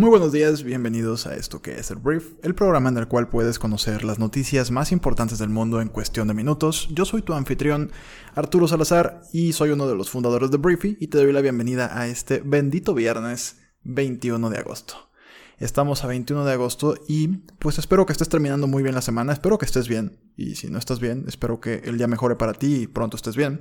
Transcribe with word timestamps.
Muy 0.00 0.08
buenos 0.08 0.32
días, 0.32 0.62
bienvenidos 0.62 1.26
a 1.26 1.36
esto 1.36 1.60
que 1.60 1.78
es 1.78 1.90
el 1.90 1.98
Brief, 1.98 2.32
el 2.42 2.54
programa 2.54 2.88
en 2.88 2.96
el 2.96 3.06
cual 3.06 3.28
puedes 3.28 3.58
conocer 3.58 4.02
las 4.02 4.18
noticias 4.18 4.70
más 4.70 4.92
importantes 4.92 5.38
del 5.38 5.50
mundo 5.50 5.82
en 5.82 5.88
cuestión 5.88 6.26
de 6.26 6.32
minutos. 6.32 6.88
Yo 6.90 7.04
soy 7.04 7.20
tu 7.20 7.34
anfitrión, 7.34 7.92
Arturo 8.34 8.66
Salazar, 8.66 9.20
y 9.30 9.52
soy 9.52 9.72
uno 9.72 9.86
de 9.86 9.94
los 9.94 10.08
fundadores 10.08 10.50
de 10.50 10.56
Briefy, 10.56 10.96
y 11.00 11.08
te 11.08 11.18
doy 11.18 11.34
la 11.34 11.42
bienvenida 11.42 12.00
a 12.00 12.06
este 12.06 12.40
bendito 12.42 12.94
viernes 12.94 13.60
21 13.82 14.48
de 14.48 14.56
agosto. 14.56 15.10
Estamos 15.58 16.02
a 16.02 16.06
21 16.06 16.46
de 16.46 16.52
agosto 16.54 16.94
y 17.06 17.28
pues 17.58 17.78
espero 17.78 18.06
que 18.06 18.12
estés 18.12 18.30
terminando 18.30 18.66
muy 18.66 18.82
bien 18.82 18.94
la 18.94 19.02
semana, 19.02 19.34
espero 19.34 19.58
que 19.58 19.66
estés 19.66 19.86
bien, 19.86 20.18
y 20.34 20.54
si 20.54 20.70
no 20.70 20.78
estás 20.78 20.98
bien, 21.00 21.26
espero 21.28 21.60
que 21.60 21.82
el 21.84 21.98
día 21.98 22.06
mejore 22.06 22.36
para 22.36 22.54
ti 22.54 22.84
y 22.84 22.86
pronto 22.86 23.18
estés 23.18 23.36
bien. 23.36 23.60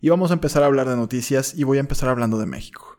Y 0.00 0.08
vamos 0.08 0.30
a 0.30 0.34
empezar 0.34 0.62
a 0.62 0.66
hablar 0.66 0.88
de 0.88 0.96
noticias 0.96 1.52
y 1.54 1.64
voy 1.64 1.76
a 1.76 1.80
empezar 1.80 2.08
hablando 2.08 2.38
de 2.38 2.46
México 2.46 2.95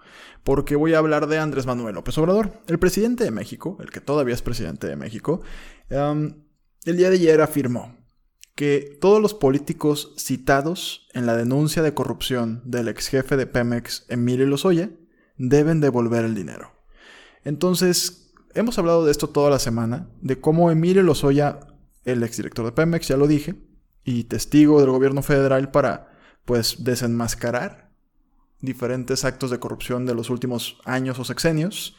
porque 0.47 0.77
voy 0.77 0.93
a 0.93 0.99
hablar 0.99 1.27
de 1.27 1.39
Andrés 1.39 1.65
Manuel 1.65 1.95
López 1.95 2.17
Obrador, 2.17 2.53
el 2.67 2.79
presidente 2.79 3.25
de 3.25 3.31
México, 3.31 3.75
el 3.81 3.91
que 3.91 3.99
todavía 3.99 4.33
es 4.33 4.41
presidente 4.41 4.87
de 4.87 4.95
México. 4.95 5.41
el 5.89 6.37
día 6.85 7.09
de 7.09 7.17
ayer 7.17 7.41
afirmó 7.41 7.97
que 8.55 8.97
todos 9.01 9.21
los 9.21 9.33
políticos 9.33 10.13
citados 10.15 11.05
en 11.13 11.25
la 11.25 11.35
denuncia 11.35 11.83
de 11.83 11.93
corrupción 11.93 12.61
del 12.63 12.87
ex 12.87 13.09
jefe 13.09 13.35
de 13.35 13.45
Pemex, 13.45 14.05
Emilio 14.07 14.45
Lozoya, 14.45 14.89
deben 15.35 15.81
devolver 15.81 16.23
el 16.23 16.33
dinero. 16.33 16.71
Entonces, 17.43 18.33
hemos 18.55 18.79
hablado 18.79 19.03
de 19.03 19.11
esto 19.11 19.27
toda 19.27 19.49
la 19.49 19.59
semana, 19.59 20.07
de 20.21 20.39
cómo 20.39 20.71
Emilio 20.71 21.03
Lozoya, 21.03 21.59
el 22.05 22.23
exdirector 22.23 22.63
de 22.63 22.71
Pemex, 22.71 23.09
ya 23.09 23.17
lo 23.17 23.27
dije, 23.27 23.55
y 24.05 24.23
testigo 24.23 24.79
del 24.79 24.91
gobierno 24.91 25.23
federal 25.23 25.71
para, 25.71 26.17
pues, 26.45 26.85
desenmascarar 26.85 27.86
diferentes 28.61 29.25
actos 29.25 29.51
de 29.51 29.59
corrupción 29.59 30.05
de 30.05 30.15
los 30.15 30.29
últimos 30.29 30.79
años 30.85 31.19
o 31.19 31.23
sexenios, 31.23 31.95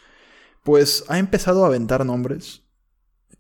pues 0.65 1.05
ha 1.09 1.19
empezado 1.19 1.65
a 1.65 1.69
aventar 1.69 2.05
nombres, 2.05 2.65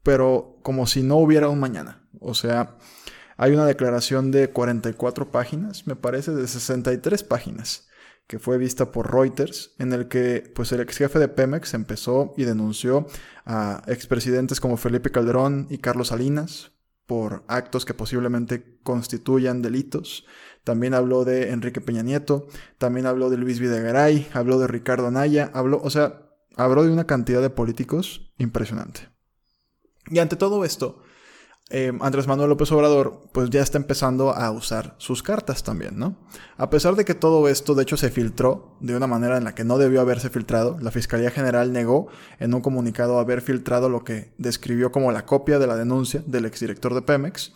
pero 0.02 0.58
como 0.62 0.86
si 0.86 1.02
no 1.02 1.16
hubiera 1.16 1.48
un 1.48 1.60
mañana. 1.60 2.08
O 2.20 2.34
sea, 2.34 2.78
hay 3.36 3.52
una 3.52 3.66
declaración 3.66 4.30
de 4.30 4.50
44 4.50 5.30
páginas, 5.30 5.86
me 5.86 5.96
parece, 5.96 6.32
de 6.32 6.46
63 6.46 7.22
páginas, 7.24 7.88
que 8.26 8.38
fue 8.38 8.58
vista 8.58 8.92
por 8.92 9.12
Reuters, 9.12 9.74
en 9.78 9.92
el 9.92 10.08
que 10.08 10.50
pues 10.54 10.72
el 10.72 10.80
ex 10.80 10.98
jefe 10.98 11.18
de 11.18 11.28
Pemex 11.28 11.74
empezó 11.74 12.34
y 12.36 12.44
denunció 12.44 13.06
a 13.44 13.82
expresidentes 13.86 14.60
como 14.60 14.76
Felipe 14.76 15.10
Calderón 15.10 15.66
y 15.70 15.78
Carlos 15.78 16.08
Salinas 16.08 16.72
por 17.08 17.42
actos 17.48 17.86
que 17.86 17.94
posiblemente 17.94 18.78
constituyan 18.82 19.62
delitos. 19.62 20.26
También 20.62 20.92
habló 20.92 21.24
de 21.24 21.52
Enrique 21.52 21.80
Peña 21.80 22.02
Nieto, 22.02 22.48
también 22.76 23.06
habló 23.06 23.30
de 23.30 23.38
Luis 23.38 23.58
Videgaray, 23.58 24.28
habló 24.34 24.58
de 24.58 24.66
Ricardo 24.66 25.06
Anaya, 25.06 25.50
habló, 25.54 25.80
o 25.82 25.88
sea, 25.88 26.28
habló 26.54 26.84
de 26.84 26.92
una 26.92 27.06
cantidad 27.06 27.40
de 27.40 27.48
políticos 27.48 28.30
impresionante. 28.36 29.08
Y 30.10 30.18
ante 30.18 30.36
todo 30.36 30.66
esto, 30.66 31.02
eh, 31.70 31.92
Andrés 32.00 32.26
Manuel 32.26 32.48
López 32.48 32.72
Obrador 32.72 33.28
pues 33.32 33.50
ya 33.50 33.60
está 33.60 33.76
empezando 33.76 34.30
a 34.30 34.50
usar 34.50 34.94
sus 34.96 35.22
cartas 35.22 35.62
también, 35.62 35.98
¿no? 35.98 36.16
A 36.56 36.70
pesar 36.70 36.96
de 36.96 37.04
que 37.04 37.14
todo 37.14 37.46
esto 37.48 37.74
de 37.74 37.82
hecho 37.82 37.98
se 37.98 38.10
filtró 38.10 38.76
de 38.80 38.96
una 38.96 39.06
manera 39.06 39.36
en 39.36 39.44
la 39.44 39.54
que 39.54 39.64
no 39.64 39.76
debió 39.76 40.00
haberse 40.00 40.30
filtrado, 40.30 40.78
la 40.80 40.90
Fiscalía 40.90 41.30
General 41.30 41.70
negó 41.72 42.08
en 42.38 42.54
un 42.54 42.62
comunicado 42.62 43.18
haber 43.18 43.42
filtrado 43.42 43.90
lo 43.90 44.02
que 44.02 44.32
describió 44.38 44.90
como 44.92 45.12
la 45.12 45.26
copia 45.26 45.58
de 45.58 45.66
la 45.66 45.76
denuncia 45.76 46.22
del 46.26 46.46
exdirector 46.46 46.94
de 46.94 47.02
Pemex, 47.02 47.52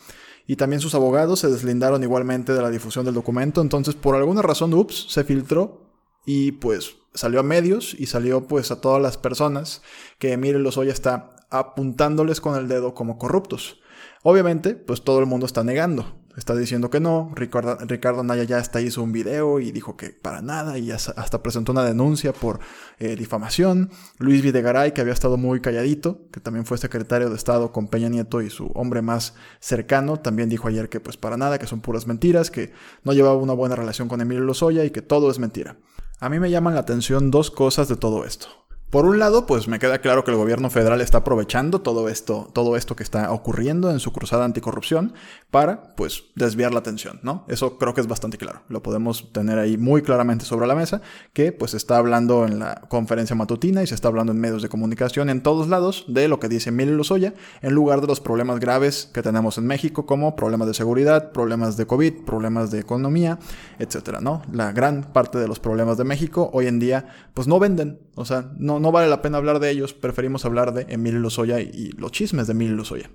y 0.47 0.57
también 0.57 0.81
sus 0.81 0.95
abogados 0.95 1.41
se 1.41 1.49
deslindaron 1.49 2.03
igualmente 2.03 2.53
de 2.53 2.61
la 2.61 2.71
difusión 2.71 3.05
del 3.05 3.15
documento, 3.15 3.63
entonces 3.63 3.95
por 3.95 4.15
alguna 4.17 4.43
razón, 4.43 4.75
ups, 4.75 5.07
se 5.09 5.25
filtró 5.25 5.87
y 6.27 6.53
pues 6.53 6.97
salió 7.15 7.41
a 7.41 7.45
medios 7.45 7.95
y 7.99 8.07
salió 8.07 8.47
pues 8.47 8.71
a 8.71 8.81
todas 8.81 9.01
las 9.01 9.17
personas 9.17 9.83
que 10.19 10.33
Emilio 10.33 10.59
Lozoya 10.59 10.93
está 10.93 11.37
apuntándoles 11.51 12.41
con 12.41 12.57
el 12.57 12.69
dedo 12.69 12.95
como 12.95 13.19
corruptos. 13.19 13.79
Obviamente, 14.23 14.75
pues 14.75 15.03
todo 15.03 15.21
el 15.21 15.27
mundo 15.27 15.47
está 15.47 15.65
negando. 15.65 16.23
Está 16.37 16.57
diciendo 16.57 16.89
que 16.89 17.01
no. 17.01 17.31
Ricardo, 17.35 17.77
Ricardo 17.81 18.23
Naya 18.23 18.45
ya 18.45 18.57
hasta 18.57 18.81
hizo 18.81 19.03
un 19.03 19.13
video 19.13 19.61
y 19.61 19.71
dijo 19.71 19.97
que 19.97 20.11
para 20.11 20.41
nada. 20.41 20.79
Y 20.79 20.91
hasta 20.91 21.43
presentó 21.43 21.73
una 21.73 21.85
denuncia 21.85 22.33
por 22.33 22.61
eh, 22.99 23.17
difamación. 23.17 23.91
Luis 24.19 24.41
Videgaray, 24.43 24.93
que 24.93 25.03
había 25.03 25.13
estado 25.13 25.37
muy 25.37 25.61
calladito, 25.61 26.29
que 26.33 26.41
también 26.41 26.65
fue 26.65 26.79
secretario 26.79 27.29
de 27.29 27.37
Estado 27.37 27.71
con 27.73 27.89
Peña 27.89 28.09
Nieto 28.09 28.41
y 28.41 28.49
su 28.49 28.69
hombre 28.75 29.03
más 29.03 29.35
cercano, 29.61 30.19
también 30.19 30.49
dijo 30.49 30.69
ayer 30.69 30.89
que 30.89 31.01
pues 31.01 31.19
para 31.19 31.37
nada, 31.37 31.59
que 31.59 31.67
son 31.67 31.81
puras 31.81 32.07
mentiras, 32.07 32.51
que 32.51 32.73
no 33.05 33.13
llevaba 33.13 33.37
una 33.37 33.53
buena 33.53 33.77
relación 33.77 34.09
con 34.09 34.21
Emilio 34.21 34.45
Lozoya 34.45 34.85
y 34.85 34.91
que 34.91 35.03
todo 35.03 35.31
es 35.31 35.39
mentira. 35.39 35.77
A 36.19 36.29
mí 36.29 36.39
me 36.39 36.51
llaman 36.51 36.75
la 36.75 36.81
atención 36.81 37.31
dos 37.31 37.51
cosas 37.51 37.89
de 37.89 37.97
todo 37.97 38.25
esto. 38.25 38.62
Por 38.93 39.07
un 39.07 39.19
lado, 39.19 39.47
pues 39.47 39.69
me 39.69 39.79
queda 39.79 40.01
claro 40.01 40.23
que 40.23 40.33
el 40.33 40.37
gobierno 40.37 40.69
federal 40.69 41.01
está 41.01 41.17
aprovechando 41.17 41.81
todo 41.81 42.11
esto, 42.11 42.51
todo 42.53 42.77
esto 42.77 42.95
que 42.95 43.03
está 43.03 43.33
ocurriendo 43.33 43.91
en 43.91 44.01
su 44.01 44.13
cruzada 44.13 44.45
anticorrupción 44.45 45.15
para, 45.51 45.95
pues, 45.97 46.25
desviar 46.35 46.75
la 46.75 46.81
atención, 46.81 47.19
¿no? 47.23 47.47
Eso 47.49 47.79
creo 47.79 47.95
que 47.95 48.03
es 48.03 48.07
bastante 48.07 48.37
claro. 48.37 48.65
Lo 48.69 48.83
podemos 48.83 49.33
tener 49.33 49.59
ahí 49.59 49.79
muy 49.79 50.03
claramente 50.03 50.45
sobre 50.45 50.67
la 50.67 50.75
mesa, 50.75 51.01
que 51.33 51.53
pues 51.53 51.73
está 51.73 51.97
hablando 51.97 52.45
en 52.45 52.59
la 52.59 52.83
conferencia 52.91 53.35
matutina 53.35 53.83
y 53.83 53.87
se 53.87 53.95
está 53.95 54.09
hablando 54.09 54.31
en 54.33 54.41
medios 54.41 54.61
de 54.61 54.69
comunicación 54.69 55.31
en 55.31 55.43
todos 55.43 55.69
lados 55.69 56.05
de 56.09 56.29
lo 56.29 56.39
que 56.39 56.51
dice 56.51 56.69
Emilio 56.69 56.95
Lozoya, 56.95 57.33
en 57.63 57.73
lugar 57.73 58.03
de 58.03 58.09
los 58.09 58.21
problemas 58.21 58.61
graves 58.61 59.09
que 59.15 59.23
tenemos 59.23 59.57
en 59.57 59.67
México, 59.67 60.05
como 60.05 60.37
problemas 60.37 60.69
de 60.69 60.75
seguridad, 60.75 61.33
problemas 61.33 61.79
de 61.79 61.87
COVID, 61.87 62.27
problemas 62.27 62.71
de 62.71 62.81
economía, 62.81 63.39
etcétera, 63.79 64.21
¿no? 64.21 64.43
La 64.53 64.73
gran 64.73 65.15
parte 65.15 65.39
de 65.39 65.49
los 65.49 65.61
problemas 65.61 65.97
de 65.97 66.05
México 66.05 66.51
hoy 66.53 66.67
en 66.67 66.79
día, 66.79 67.07
pues 67.33 67.49
no 67.49 67.59
venden, 67.59 67.99
o 68.17 68.27
sea, 68.27 68.53
no 68.59 68.82
no 68.83 68.93
vale 68.93 69.09
la 69.09 69.23
pena 69.23 69.39
hablar 69.39 69.61
de 69.61 69.71
ellos, 69.71 69.95
preferimos 69.95 70.45
hablar 70.45 70.75
de 70.75 70.87
Emilio 70.89 71.21
Lozoya 71.21 71.61
y, 71.61 71.93
los 71.97 72.13
chismes 72.13 72.47
de 72.47 72.53
Emilio 72.53 72.77
Lozoya. 72.77 73.09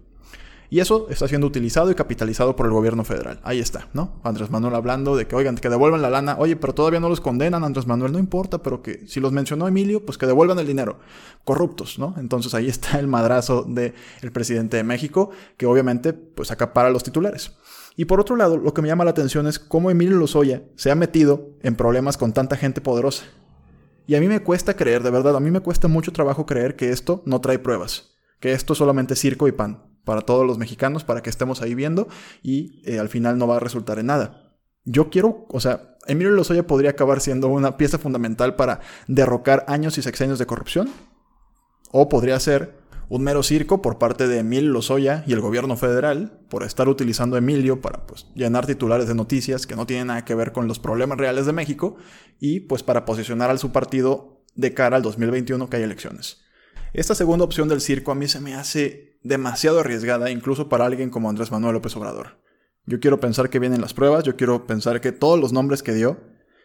Y 0.70 0.82
eso 0.82 1.08
está 1.10 1.28
siendo 1.30 1.48
utilizado 1.48 1.92
y 1.92 1.96
capitalizado 1.96 2.58
por 2.58 2.66
el 2.66 2.74
gobierno 2.74 3.06
federal. 3.06 3.40
Ahí 3.44 3.60
está, 3.60 3.88
¿no? 3.94 4.20
Andrés 4.24 4.50
Manuel 4.50 4.76
hablando 4.76 5.16
de 5.16 5.26
que, 5.26 5.34
oigan, 5.36 5.56
que 5.56 5.70
devuelvan 5.70 6.02
la 6.02 6.10
lana. 6.10 6.36
Oye, 6.40 6.58
pero 6.58 6.74
todavía 6.74 7.00
no 7.00 7.08
los 7.08 7.22
condenan, 7.22 7.64
Andrés 7.64 7.88
Manuel, 7.88 8.12
no 8.12 8.20
importa, 8.20 8.62
pero 8.62 8.82
que 8.82 9.08
si 9.08 9.22
los 9.22 9.32
mencionó 9.32 9.68
Emilio, 9.68 10.06
pues 10.06 10.18
que 10.18 10.26
devuelvan 10.26 10.60
el 10.60 10.68
dinero. 10.68 11.00
Corruptos, 11.46 12.00
¿no? 12.00 12.16
Entonces 12.18 12.54
ahí 12.54 12.68
está 12.68 13.00
el 13.00 13.08
madrazo 13.08 13.64
del 13.64 13.94
presidente 14.34 14.76
de 14.76 14.84
México, 14.84 15.30
que 15.56 15.66
obviamente, 15.66 16.12
pues 16.12 16.52
acapara 16.52 16.90
los 16.90 17.04
titulares. 17.04 17.54
Y 17.96 18.06
por 18.06 18.20
otro 18.20 18.36
lado, 18.36 18.58
lo 18.58 18.74
que 18.74 18.82
me 18.82 18.90
llama 18.90 19.06
la 19.06 19.12
atención 19.12 19.48
es 19.48 19.60
cómo 19.60 19.90
Emilio 19.90 20.18
Lozoya 20.18 20.64
se 20.76 20.92
ha 20.92 20.96
metido 20.96 21.52
en 21.62 21.76
problemas 21.76 22.18
con 22.18 22.34
tanta 22.34 22.58
gente 22.58 22.82
poderosa. 22.82 23.24
Y 24.08 24.16
a 24.16 24.22
mí 24.22 24.28
me 24.28 24.42
cuesta 24.42 24.76
creer, 24.76 25.04
de 25.04 25.12
verdad, 25.12 25.36
a 25.36 25.42
mí 25.42 25.52
me 25.52 25.60
cuesta 25.60 25.90
mucho 25.90 26.14
trabajo 26.14 26.46
creer 26.46 26.78
que 26.78 26.92
esto 26.92 27.22
no 27.26 27.42
trae 27.42 27.60
pruebas, 27.60 28.16
que 28.40 28.54
esto 28.54 28.74
es 28.74 28.80
solamente 28.80 29.16
circo 29.16 29.48
y 29.50 29.52
pan 29.52 29.84
para 30.06 30.22
todos 30.22 30.48
los 30.48 30.58
mexicanos, 30.58 31.04
para 31.04 31.22
que 31.22 31.30
estemos 31.30 31.62
ahí 31.62 31.76
viendo 31.76 32.08
y 32.42 32.82
eh, 32.90 33.00
al 33.00 33.10
final 33.10 33.38
no 33.38 33.48
va 33.48 33.58
a 33.58 33.60
resultar 33.60 34.00
en 34.00 34.06
nada. 34.06 34.56
Yo 34.86 35.10
quiero, 35.10 35.46
o 35.50 35.60
sea, 35.60 35.98
Emilio 36.08 36.32
Lozoya 36.32 36.66
podría 36.66 36.92
acabar 36.92 37.20
siendo 37.20 37.50
una 37.50 37.76
pieza 37.76 37.98
fundamental 37.98 38.56
para 38.56 38.80
derrocar 39.08 39.66
años 39.68 39.98
y 39.98 40.02
sexenios 40.02 40.40
de 40.40 40.46
corrupción, 40.46 40.90
o 41.92 42.08
podría 42.08 42.40
ser 42.40 42.78
un 43.10 43.24
mero 43.24 43.42
circo 43.44 43.82
por 43.82 43.98
parte 43.98 44.28
de 44.28 44.40
Emilio 44.40 44.72
Lozoya 44.72 45.24
y 45.26 45.34
el 45.34 45.40
gobierno 45.40 45.78
federal 45.78 46.40
por 46.50 46.64
estar 46.64 46.90
utilizando 46.90 47.36
a 47.36 47.40
Emilio 47.40 47.80
para 47.82 48.06
pues, 48.06 48.28
llenar 48.36 48.66
titulares 48.66 49.08
de 49.08 49.16
noticias 49.16 49.66
que 49.66 49.76
no 49.76 49.86
tienen 49.86 50.08
nada 50.08 50.26
que 50.26 50.36
ver 50.36 50.52
con 50.52 50.68
los 50.68 50.80
problemas 50.80 51.18
reales 51.18 51.46
de 51.46 51.54
México 51.54 51.96
y 52.40 52.62
pues 52.62 52.84
para 52.84 53.06
posicionar 53.06 53.50
a 53.50 53.58
su 53.58 53.72
partido 53.72 54.44
de 54.56 54.74
cara 54.74 54.98
al 54.98 55.04
2021 55.04 55.70
que 55.70 55.78
hay 55.78 55.84
elecciones. 55.84 56.42
Esta 56.94 57.16
segunda 57.16 57.46
opción 57.46 57.70
del 57.70 57.82
circo 57.82 58.12
a 58.12 58.16
mí 58.16 58.28
se 58.28 58.42
me 58.42 58.56
hace 58.56 59.20
demasiado 59.24 59.80
arriesgada 59.80 60.30
incluso 60.30 60.68
para 60.70 60.86
alguien 60.86 61.10
como 61.10 61.30
Andrés 61.30 61.52
Manuel 61.52 61.74
López 61.74 61.96
Obrador. 61.96 62.42
Yo 62.86 63.00
quiero 63.00 63.20
pensar 63.20 63.50
que 63.50 63.60
vienen 63.60 63.82
las 63.82 63.94
pruebas, 63.94 64.24
yo 64.24 64.36
quiero 64.36 64.66
pensar 64.66 65.02
que 65.02 65.12
todos 65.12 65.40
los 65.40 65.54
nombres 65.54 65.84
que 65.84 65.94
dio 65.94 66.20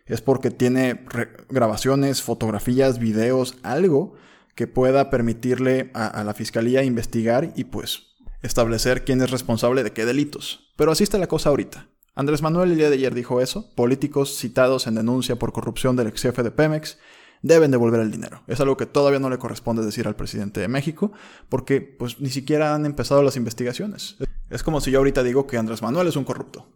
es 0.06 0.20
porque 0.20 0.50
tiene 0.50 1.05
grabaciones, 1.49 2.22
fotografías, 2.22 2.99
videos, 2.99 3.56
algo 3.62 4.14
que 4.54 4.66
pueda 4.66 5.10
permitirle 5.10 5.90
a, 5.94 6.22
la 6.25 6.34
fiscalía 6.34 6.84
investigar 6.84 7.52
y 7.56 7.64
pues 7.64 8.14
establecer 8.43 9.04
quién 9.04 9.22
es 9.22 9.31
responsable 9.31 9.82
de 9.82 9.93
qué 9.93 10.04
delitos. 10.04 10.72
Pero 10.76 10.93
así 10.93 11.04
está 11.04 11.19
la 11.19 11.28
cosa 11.28 11.50
ahorita. 11.50 11.88
Andrés 12.14 12.43
Manuel 12.43 12.72
el 12.72 12.76
día 12.76 12.90
de 12.90 12.96
ayer 12.96 13.14
dijo 13.14 13.40
eso, 13.40 13.75
políticos 13.75 14.37
citados 14.37 14.87
en 14.87 14.96
denuncia 14.96 15.37
por 15.37 15.52
corrupción 15.52 15.96
del 15.96 16.08
ex 16.08 16.22
jefe 16.22 16.43
de 16.43 16.50
Pemex 16.50 16.99
deben 17.40 17.70
devolver 17.70 18.00
el 18.00 18.10
dinero. 18.10 18.43
Es 18.46 18.60
algo 18.60 18.76
que 18.76 18.87
todavía 18.87 19.19
no 19.19 19.31
le 19.31 19.38
corresponde 19.38 19.84
decir 19.84 20.06
al 20.06 20.16
presidente 20.16 20.60
de 20.60 20.69
México, 20.69 21.12
porque 21.49 21.81
pues 21.81 22.20
ni 22.20 22.28
siquiera 22.28 22.75
han 22.75 22.87
empezado 22.87 23.22
las 23.22 23.37
investigaciones. 23.37 24.16
Es 24.50 24.62
como 24.62 24.81
si 24.81 24.90
yo 24.90 24.99
ahorita 24.99 25.22
digo 25.22 25.46
que 25.46 25.56
Andrés 25.56 25.82
Manuel 25.82 26.08
es 26.08 26.16
un 26.16 26.25
corrupto. 26.25 26.69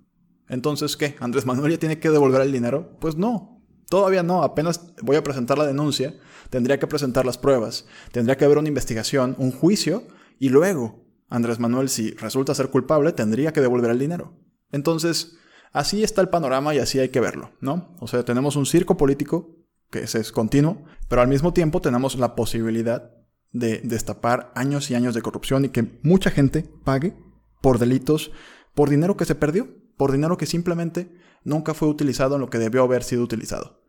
Entonces, 0.48 0.96
¿qué? 0.96 1.16
¿Andrés 1.20 1.44
Manuel 1.44 1.72
ya 1.72 1.78
tiene 1.78 1.98
que 1.98 2.10
devolver 2.10 2.40
el 2.40 2.52
dinero? 2.52 2.96
Pues 3.00 3.16
no, 3.16 3.55
Todavía 3.88 4.22
no, 4.22 4.42
apenas 4.42 4.92
voy 5.02 5.16
a 5.16 5.22
presentar 5.22 5.58
la 5.58 5.66
denuncia, 5.66 6.18
tendría 6.50 6.78
que 6.78 6.86
presentar 6.86 7.24
las 7.24 7.38
pruebas, 7.38 7.86
tendría 8.12 8.36
que 8.36 8.44
haber 8.44 8.58
una 8.58 8.68
investigación, 8.68 9.36
un 9.38 9.52
juicio, 9.52 10.04
y 10.38 10.48
luego 10.48 11.04
Andrés 11.28 11.58
Manuel, 11.58 11.88
si 11.88 12.10
resulta 12.12 12.54
ser 12.54 12.70
culpable, 12.70 13.12
tendría 13.12 13.52
que 13.52 13.60
devolver 13.60 13.90
el 13.90 13.98
dinero. 13.98 14.34
Entonces, 14.72 15.36
así 15.72 16.02
está 16.02 16.20
el 16.20 16.28
panorama 16.28 16.74
y 16.74 16.78
así 16.78 16.98
hay 16.98 17.10
que 17.10 17.20
verlo, 17.20 17.52
¿no? 17.60 17.94
O 18.00 18.08
sea, 18.08 18.24
tenemos 18.24 18.56
un 18.56 18.66
circo 18.66 18.96
político 18.96 19.56
que 19.90 20.00
es 20.00 20.32
continuo, 20.32 20.84
pero 21.08 21.22
al 21.22 21.28
mismo 21.28 21.52
tiempo 21.52 21.80
tenemos 21.80 22.18
la 22.18 22.34
posibilidad 22.34 23.12
de 23.52 23.80
destapar 23.84 24.52
años 24.54 24.90
y 24.90 24.94
años 24.94 25.14
de 25.14 25.22
corrupción 25.22 25.64
y 25.64 25.68
que 25.68 25.98
mucha 26.02 26.30
gente 26.30 26.68
pague 26.84 27.16
por 27.62 27.78
delitos, 27.78 28.32
por 28.74 28.90
dinero 28.90 29.16
que 29.16 29.24
se 29.24 29.34
perdió, 29.34 29.68
por 29.96 30.12
dinero 30.12 30.36
que 30.36 30.46
simplemente 30.46 31.16
nunca 31.44 31.74
fue 31.74 31.88
utilizado 31.88 32.36
en 32.36 32.40
lo 32.40 32.50
que 32.50 32.58
debió 32.58 32.82
haber 32.82 33.02
sido 33.02 33.22
utilizado. 33.22 33.82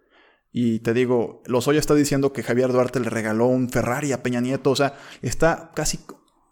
Y 0.52 0.80
te 0.80 0.94
digo, 0.94 1.44
Lozoya 1.46 1.80
está 1.80 1.94
diciendo 1.94 2.34
que 2.34 2.44
Javier 2.44 2.72
Duarte 2.72 3.00
le 3.00 3.10
regaló 3.10 3.48
un 3.48 3.70
Ferrari 3.70 4.12
a 4.12 4.24
Peña 4.24 4.42
Nieto, 4.42 4.72
o 4.72 4.76
sea, 4.76 4.98
está 5.22 5.72
casi... 5.76 6.00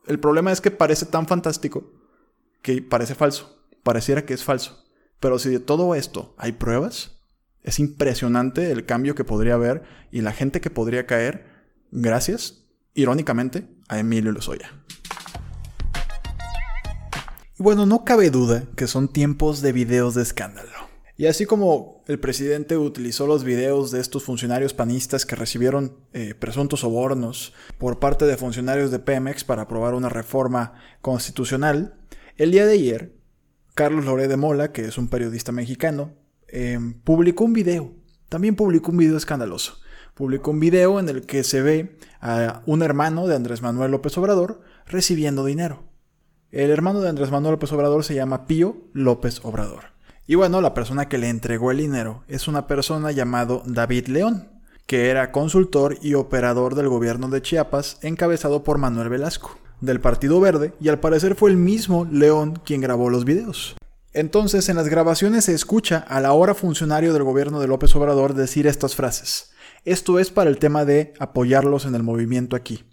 El 0.05 0.19
problema 0.19 0.51
es 0.51 0.61
que 0.61 0.71
parece 0.71 1.05
tan 1.05 1.27
fantástico 1.27 1.91
que 2.61 2.81
parece 2.81 3.15
falso, 3.15 3.65
pareciera 3.83 4.25
que 4.25 4.33
es 4.33 4.43
falso. 4.43 4.85
Pero 5.19 5.39
si 5.39 5.49
de 5.49 5.59
todo 5.59 5.95
esto 5.95 6.35
hay 6.37 6.51
pruebas, 6.51 7.19
es 7.63 7.79
impresionante 7.79 8.71
el 8.71 8.85
cambio 8.85 9.15
que 9.15 9.23
podría 9.23 9.55
haber 9.55 9.83
y 10.11 10.21
la 10.21 10.33
gente 10.33 10.61
que 10.61 10.69
podría 10.69 11.07
caer 11.07 11.47
gracias, 11.91 12.67
irónicamente, 12.93 13.67
a 13.87 13.97
Emilio 13.97 14.31
Lozoya. 14.31 14.71
Y 17.57 17.63
bueno, 17.63 17.85
no 17.85 18.03
cabe 18.03 18.29
duda 18.29 18.65
que 18.75 18.85
son 18.85 19.07
tiempos 19.07 19.61
de 19.61 19.71
videos 19.71 20.13
de 20.13 20.21
escándalo. 20.21 20.84
Y 21.17 21.27
así 21.27 21.45
como 21.45 22.03
el 22.07 22.19
presidente 22.19 22.77
utilizó 22.77 23.25
los 23.25 23.45
videos 23.45 23.91
de 23.91 24.01
estos 24.01 24.23
funcionarios 24.23 24.73
panistas 24.73 25.25
que 25.25 25.37
recibieron 25.37 25.97
eh, 26.11 26.35
presuntos 26.35 26.81
sobornos 26.81 27.53
por 27.77 27.99
parte 27.99 28.25
de 28.25 28.35
funcionarios 28.35 28.91
de 28.91 28.99
Pemex 28.99 29.45
para 29.45 29.63
aprobar 29.63 29.93
una 29.93 30.09
reforma 30.09 30.73
constitucional, 31.01 31.95
el 32.35 32.51
día 32.51 32.65
de 32.65 32.73
ayer, 32.73 33.15
Carlos 33.75 34.03
Loré 34.03 34.27
de 34.27 34.35
Mola, 34.35 34.73
que 34.73 34.81
es 34.85 34.97
un 34.97 35.07
periodista 35.07 35.53
mexicano, 35.53 36.11
em, 36.49 36.93
publicó 36.93 37.45
un 37.45 37.53
video. 37.53 37.93
También 38.27 38.57
publicó 38.57 38.91
un 38.91 38.97
video 38.97 39.15
escandaloso. 39.15 39.79
Publicó 40.15 40.51
un 40.51 40.59
video 40.59 40.99
en 40.99 41.07
el 41.07 41.25
que 41.25 41.45
se 41.45 41.61
ve 41.61 41.97
a 42.19 42.61
un 42.65 42.83
hermano 42.83 43.25
de 43.27 43.35
Andrés 43.35 43.61
Manuel 43.61 43.91
López 43.91 44.17
Obrador 44.17 44.61
recibiendo 44.85 45.45
dinero. 45.45 45.83
El 46.51 46.71
hermano 46.71 46.99
de 46.99 47.09
Andrés 47.09 47.31
Manuel 47.31 47.53
López 47.53 47.71
Obrador 47.71 48.03
se 48.03 48.15
llama 48.15 48.47
Pío 48.47 48.77
López 48.93 49.39
Obrador. 49.43 49.94
Y 50.27 50.35
bueno, 50.35 50.59
la 50.59 50.73
persona 50.73 51.07
que 51.07 51.19
le 51.19 51.29
entregó 51.29 51.69
el 51.69 51.77
dinero 51.77 52.23
es 52.27 52.47
una 52.47 52.65
persona 52.65 53.11
llamado 53.11 53.61
David 53.65 54.07
León, 54.07 54.49
que 54.87 55.09
era 55.09 55.31
consultor 55.31 55.97
y 56.01 56.15
operador 56.15 56.73
del 56.73 56.89
gobierno 56.89 57.27
de 57.29 57.43
Chiapas 57.43 57.99
encabezado 58.01 58.63
por 58.63 58.79
Manuel 58.79 59.09
Velasco, 59.09 59.57
del 59.81 59.99
Partido 59.99 60.39
Verde, 60.39 60.73
y 60.81 60.89
al 60.89 60.99
parecer 60.99 61.35
fue 61.35 61.51
el 61.51 61.57
mismo 61.57 62.05
León 62.05 62.59
quien 62.65 62.81
grabó 62.81 63.11
los 63.11 63.23
videos. 63.23 63.75
Entonces, 64.13 64.67
en 64.69 64.77
las 64.77 64.87
grabaciones 64.89 65.45
se 65.45 65.53
escucha 65.53 65.97
al 66.07 66.25
ahora 66.25 66.55
funcionario 66.55 67.13
del 67.13 67.23
gobierno 67.23 67.59
de 67.59 67.67
López 67.67 67.95
Obrador 67.95 68.33
decir 68.33 68.65
estas 68.65 68.95
frases. 68.95 69.51
Esto 69.85 70.17
es 70.17 70.31
para 70.31 70.49
el 70.49 70.57
tema 70.57 70.83
de 70.83 71.13
apoyarlos 71.19 71.85
en 71.85 71.93
el 71.93 72.01
movimiento 72.01 72.55
aquí. 72.55 72.83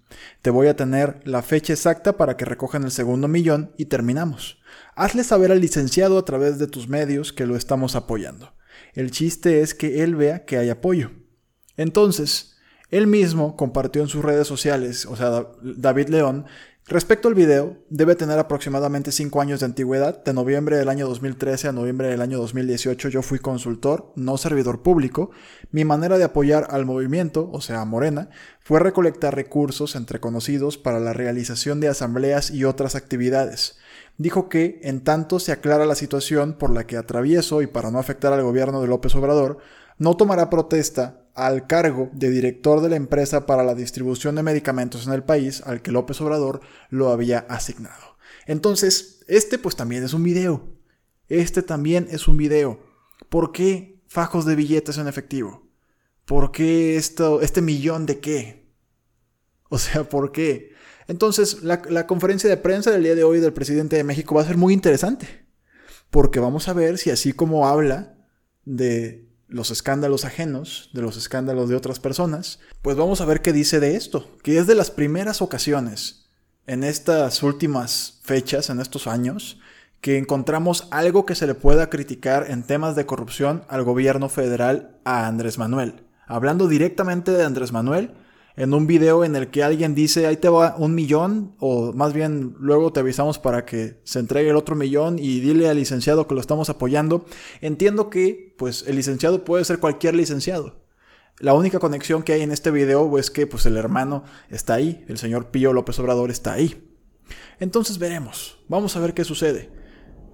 Te 0.42 0.50
voy 0.50 0.66
a 0.66 0.76
tener 0.76 1.20
la 1.24 1.40
fecha 1.40 1.72
exacta 1.72 2.18
para 2.18 2.36
que 2.36 2.44
recojan 2.44 2.84
el 2.84 2.90
segundo 2.90 3.28
millón 3.28 3.72
y 3.78 3.86
terminamos. 3.86 4.60
Hazle 4.94 5.24
saber 5.24 5.52
al 5.52 5.60
licenciado 5.60 6.18
a 6.18 6.24
través 6.26 6.58
de 6.58 6.66
tus 6.66 6.88
medios 6.88 7.32
que 7.32 7.46
lo 7.46 7.56
estamos 7.56 7.96
apoyando. 7.96 8.52
El 8.92 9.10
chiste 9.10 9.62
es 9.62 9.72
que 9.72 10.02
él 10.02 10.16
vea 10.16 10.44
que 10.44 10.58
hay 10.58 10.68
apoyo. 10.68 11.12
Entonces, 11.78 12.58
él 12.90 13.06
mismo 13.06 13.56
compartió 13.56 14.02
en 14.02 14.08
sus 14.08 14.22
redes 14.22 14.46
sociales, 14.46 15.06
o 15.06 15.16
sea, 15.16 15.46
David 15.62 16.08
León, 16.08 16.44
Respecto 16.88 17.28
al 17.28 17.34
video, 17.34 17.76
debe 17.90 18.16
tener 18.16 18.40
aproximadamente 18.40 19.12
5 19.12 19.40
años 19.40 19.60
de 19.60 19.66
antigüedad. 19.66 20.24
De 20.24 20.32
noviembre 20.32 20.76
del 20.76 20.88
año 20.88 21.06
2013 21.06 21.68
a 21.68 21.72
noviembre 21.72 22.08
del 22.08 22.20
año 22.20 22.38
2018 22.38 23.08
yo 23.08 23.22
fui 23.22 23.38
consultor, 23.38 24.12
no 24.16 24.36
servidor 24.36 24.82
público. 24.82 25.30
Mi 25.70 25.84
manera 25.84 26.18
de 26.18 26.24
apoyar 26.24 26.66
al 26.70 26.84
movimiento, 26.84 27.48
o 27.52 27.60
sea, 27.60 27.84
Morena, 27.84 28.30
fue 28.58 28.80
recolectar 28.80 29.36
recursos 29.36 29.94
entre 29.94 30.18
conocidos 30.18 30.76
para 30.76 30.98
la 30.98 31.12
realización 31.12 31.78
de 31.78 31.86
asambleas 31.86 32.50
y 32.50 32.64
otras 32.64 32.96
actividades. 32.96 33.78
Dijo 34.18 34.48
que, 34.48 34.80
en 34.82 35.04
tanto 35.04 35.38
se 35.38 35.52
aclara 35.52 35.86
la 35.86 35.94
situación 35.94 36.54
por 36.54 36.72
la 36.72 36.84
que 36.84 36.96
atravieso 36.96 37.62
y 37.62 37.68
para 37.68 37.92
no 37.92 38.00
afectar 38.00 38.32
al 38.32 38.42
gobierno 38.42 38.82
de 38.82 38.88
López 38.88 39.14
Obrador, 39.14 39.58
no 39.98 40.16
tomará 40.16 40.50
protesta 40.50 41.21
al 41.34 41.66
cargo 41.66 42.10
de 42.12 42.30
director 42.30 42.80
de 42.80 42.90
la 42.90 42.96
empresa 42.96 43.46
para 43.46 43.64
la 43.64 43.74
distribución 43.74 44.34
de 44.34 44.42
medicamentos 44.42 45.06
en 45.06 45.12
el 45.12 45.22
país 45.22 45.62
al 45.64 45.82
que 45.82 45.92
López 45.92 46.20
Obrador 46.20 46.60
lo 46.90 47.10
había 47.10 47.40
asignado. 47.48 48.16
Entonces, 48.46 49.24
este 49.28 49.58
pues 49.58 49.76
también 49.76 50.04
es 50.04 50.12
un 50.12 50.22
video. 50.22 50.68
Este 51.28 51.62
también 51.62 52.08
es 52.10 52.28
un 52.28 52.36
video. 52.36 52.80
¿Por 53.28 53.52
qué 53.52 54.02
fajos 54.08 54.44
de 54.44 54.56
billetes 54.56 54.98
en 54.98 55.08
efectivo? 55.08 55.70
¿Por 56.24 56.52
qué 56.52 56.96
esto, 56.96 57.40
este 57.40 57.62
millón 57.62 58.06
de 58.06 58.20
qué? 58.20 58.70
O 59.68 59.78
sea, 59.78 60.04
¿por 60.04 60.32
qué? 60.32 60.72
Entonces, 61.08 61.62
la, 61.62 61.82
la 61.88 62.06
conferencia 62.06 62.48
de 62.48 62.56
prensa 62.58 62.90
del 62.90 63.02
día 63.02 63.14
de 63.14 63.24
hoy 63.24 63.40
del 63.40 63.52
presidente 63.52 63.96
de 63.96 64.04
México 64.04 64.34
va 64.34 64.42
a 64.42 64.46
ser 64.46 64.56
muy 64.56 64.74
interesante. 64.74 65.46
Porque 66.10 66.40
vamos 66.40 66.68
a 66.68 66.74
ver 66.74 66.98
si 66.98 67.10
así 67.10 67.32
como 67.32 67.66
habla 67.66 68.18
de 68.64 69.31
los 69.52 69.70
escándalos 69.70 70.24
ajenos, 70.24 70.90
de 70.92 71.02
los 71.02 71.16
escándalos 71.16 71.68
de 71.68 71.76
otras 71.76 72.00
personas, 72.00 72.58
pues 72.80 72.96
vamos 72.96 73.20
a 73.20 73.26
ver 73.26 73.42
qué 73.42 73.52
dice 73.52 73.80
de 73.80 73.96
esto, 73.96 74.26
que 74.42 74.58
es 74.58 74.66
de 74.66 74.74
las 74.74 74.90
primeras 74.90 75.42
ocasiones 75.42 76.30
en 76.66 76.84
estas 76.84 77.42
últimas 77.42 78.20
fechas, 78.22 78.70
en 78.70 78.80
estos 78.80 79.06
años, 79.06 79.58
que 80.00 80.16
encontramos 80.18 80.88
algo 80.90 81.26
que 81.26 81.34
se 81.34 81.46
le 81.46 81.54
pueda 81.54 81.90
criticar 81.90 82.50
en 82.50 82.64
temas 82.64 82.96
de 82.96 83.06
corrupción 83.06 83.64
al 83.68 83.84
gobierno 83.84 84.28
federal 84.28 84.98
a 85.04 85.26
Andrés 85.26 85.58
Manuel. 85.58 86.06
Hablando 86.26 86.66
directamente 86.66 87.30
de 87.30 87.44
Andrés 87.44 87.72
Manuel, 87.72 88.14
en 88.56 88.74
un 88.74 88.86
video 88.86 89.24
en 89.24 89.34
el 89.36 89.48
que 89.48 89.62
alguien 89.62 89.94
dice, 89.94 90.26
ahí 90.26 90.36
te 90.36 90.48
va 90.48 90.74
un 90.76 90.94
millón, 90.94 91.54
o 91.58 91.92
más 91.92 92.12
bien 92.12 92.54
luego 92.58 92.92
te 92.92 93.00
avisamos 93.00 93.38
para 93.38 93.64
que 93.64 94.00
se 94.04 94.18
entregue 94.18 94.50
el 94.50 94.56
otro 94.56 94.76
millón 94.76 95.18
y 95.18 95.40
dile 95.40 95.68
al 95.68 95.76
licenciado 95.76 96.26
que 96.26 96.34
lo 96.34 96.40
estamos 96.40 96.68
apoyando. 96.68 97.24
Entiendo 97.60 98.10
que, 98.10 98.54
pues, 98.58 98.84
el 98.86 98.96
licenciado 98.96 99.44
puede 99.44 99.64
ser 99.64 99.78
cualquier 99.78 100.14
licenciado. 100.14 100.82
La 101.38 101.54
única 101.54 101.78
conexión 101.78 102.22
que 102.22 102.34
hay 102.34 102.42
en 102.42 102.52
este 102.52 102.70
video 102.70 103.18
es 103.18 103.30
que, 103.30 103.46
pues, 103.46 103.64
el 103.66 103.76
hermano 103.76 104.24
está 104.50 104.74
ahí, 104.74 105.04
el 105.08 105.18
señor 105.18 105.50
Pío 105.50 105.72
López 105.72 105.98
Obrador 105.98 106.30
está 106.30 106.52
ahí. 106.52 106.88
Entonces 107.58 107.98
veremos, 107.98 108.58
vamos 108.68 108.96
a 108.96 109.00
ver 109.00 109.14
qué 109.14 109.24
sucede. 109.24 109.70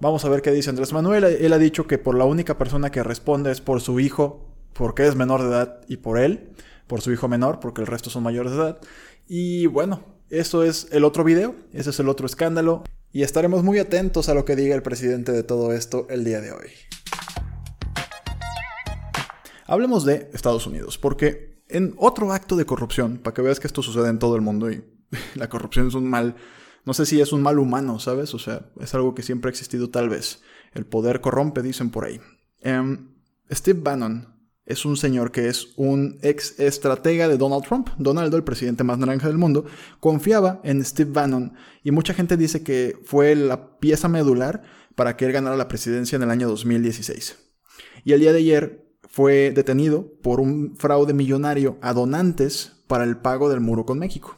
Vamos 0.01 0.23
a 0.23 0.29
ver 0.29 0.41
qué 0.41 0.51
dice 0.51 0.69
Andrés 0.69 0.93
Manuel. 0.93 1.25
Él 1.25 1.51
ha 1.51 1.57
dicho 1.57 1.85
que 1.85 1.97
por 1.97 2.15
la 2.15 2.23
única 2.23 2.57
persona 2.57 2.89
que 2.89 3.03
responde 3.03 3.51
es 3.51 3.59
por 3.59 3.81
su 3.81 3.99
hijo, 3.99 4.55
porque 4.71 5.05
es 5.05 5.15
menor 5.15 5.41
de 5.41 5.49
edad 5.49 5.81
y 5.89 5.97
por 5.97 6.17
él 6.17 6.51
por 6.89 7.01
su 7.01 7.13
hijo 7.13 7.29
menor, 7.29 7.61
porque 7.61 7.81
el 7.81 7.87
resto 7.87 8.09
son 8.09 8.23
mayores 8.23 8.51
de 8.51 8.57
edad. 8.57 8.79
Y 9.27 9.67
bueno, 9.67 10.03
eso 10.29 10.63
es 10.63 10.87
el 10.91 11.05
otro 11.05 11.23
video, 11.23 11.55
ese 11.71 11.91
es 11.91 11.99
el 11.99 12.09
otro 12.09 12.25
escándalo, 12.25 12.83
y 13.13 13.21
estaremos 13.21 13.63
muy 13.63 13.77
atentos 13.79 14.27
a 14.27 14.33
lo 14.33 14.43
que 14.43 14.55
diga 14.55 14.75
el 14.75 14.81
presidente 14.81 15.31
de 15.31 15.43
todo 15.43 15.71
esto 15.71 16.07
el 16.09 16.25
día 16.25 16.41
de 16.41 16.51
hoy. 16.51 16.69
Hablemos 19.67 20.03
de 20.03 20.31
Estados 20.33 20.65
Unidos, 20.65 20.97
porque 20.97 21.63
en 21.69 21.93
otro 21.97 22.33
acto 22.33 22.55
de 22.55 22.65
corrupción, 22.65 23.19
para 23.19 23.35
que 23.35 23.43
veas 23.43 23.59
que 23.59 23.67
esto 23.67 23.83
sucede 23.83 24.09
en 24.09 24.17
todo 24.17 24.35
el 24.35 24.41
mundo 24.41 24.71
y 24.71 24.83
la 25.35 25.47
corrupción 25.47 25.87
es 25.87 25.93
un 25.93 26.09
mal, 26.09 26.35
no 26.85 26.95
sé 26.95 27.05
si 27.05 27.21
es 27.21 27.31
un 27.31 27.43
mal 27.43 27.59
humano, 27.59 27.99
¿sabes? 27.99 28.33
O 28.33 28.39
sea, 28.39 28.71
es 28.81 28.95
algo 28.95 29.13
que 29.13 29.21
siempre 29.21 29.49
ha 29.49 29.51
existido 29.51 29.91
tal 29.91 30.09
vez. 30.09 30.41
El 30.73 30.87
poder 30.87 31.21
corrompe, 31.21 31.61
dicen 31.61 31.91
por 31.91 32.05
ahí. 32.05 32.19
Em, 32.61 33.11
Steve 33.51 33.79
Bannon, 33.79 34.38
es 34.69 34.85
un 34.85 34.95
señor 34.95 35.31
que 35.31 35.49
es 35.49 35.69
un 35.75 36.19
ex 36.21 36.59
estratega 36.59 37.27
de 37.27 37.37
Donald 37.37 37.65
Trump. 37.65 37.89
Donald, 37.97 38.33
el 38.33 38.43
presidente 38.43 38.83
más 38.83 38.99
naranja 38.99 39.27
del 39.27 39.39
mundo, 39.39 39.65
confiaba 39.99 40.61
en 40.63 40.85
Steve 40.85 41.11
Bannon 41.11 41.53
y 41.83 41.91
mucha 41.91 42.13
gente 42.13 42.37
dice 42.37 42.63
que 42.63 42.97
fue 43.03 43.35
la 43.35 43.79
pieza 43.79 44.07
medular 44.07 44.61
para 44.95 45.17
que 45.17 45.25
él 45.25 45.31
ganara 45.31 45.57
la 45.57 45.67
presidencia 45.67 46.15
en 46.15 46.23
el 46.23 46.29
año 46.29 46.47
2016. 46.47 47.37
Y 48.05 48.13
el 48.13 48.19
día 48.19 48.31
de 48.31 48.39
ayer 48.39 48.85
fue 49.09 49.51
detenido 49.51 50.13
por 50.21 50.39
un 50.39 50.75
fraude 50.77 51.13
millonario 51.13 51.79
a 51.81 51.93
donantes 51.93 52.73
para 52.85 53.05
el 53.05 53.17
pago 53.17 53.49
del 53.49 53.61
muro 53.61 53.85
con 53.85 53.97
México. 53.97 54.37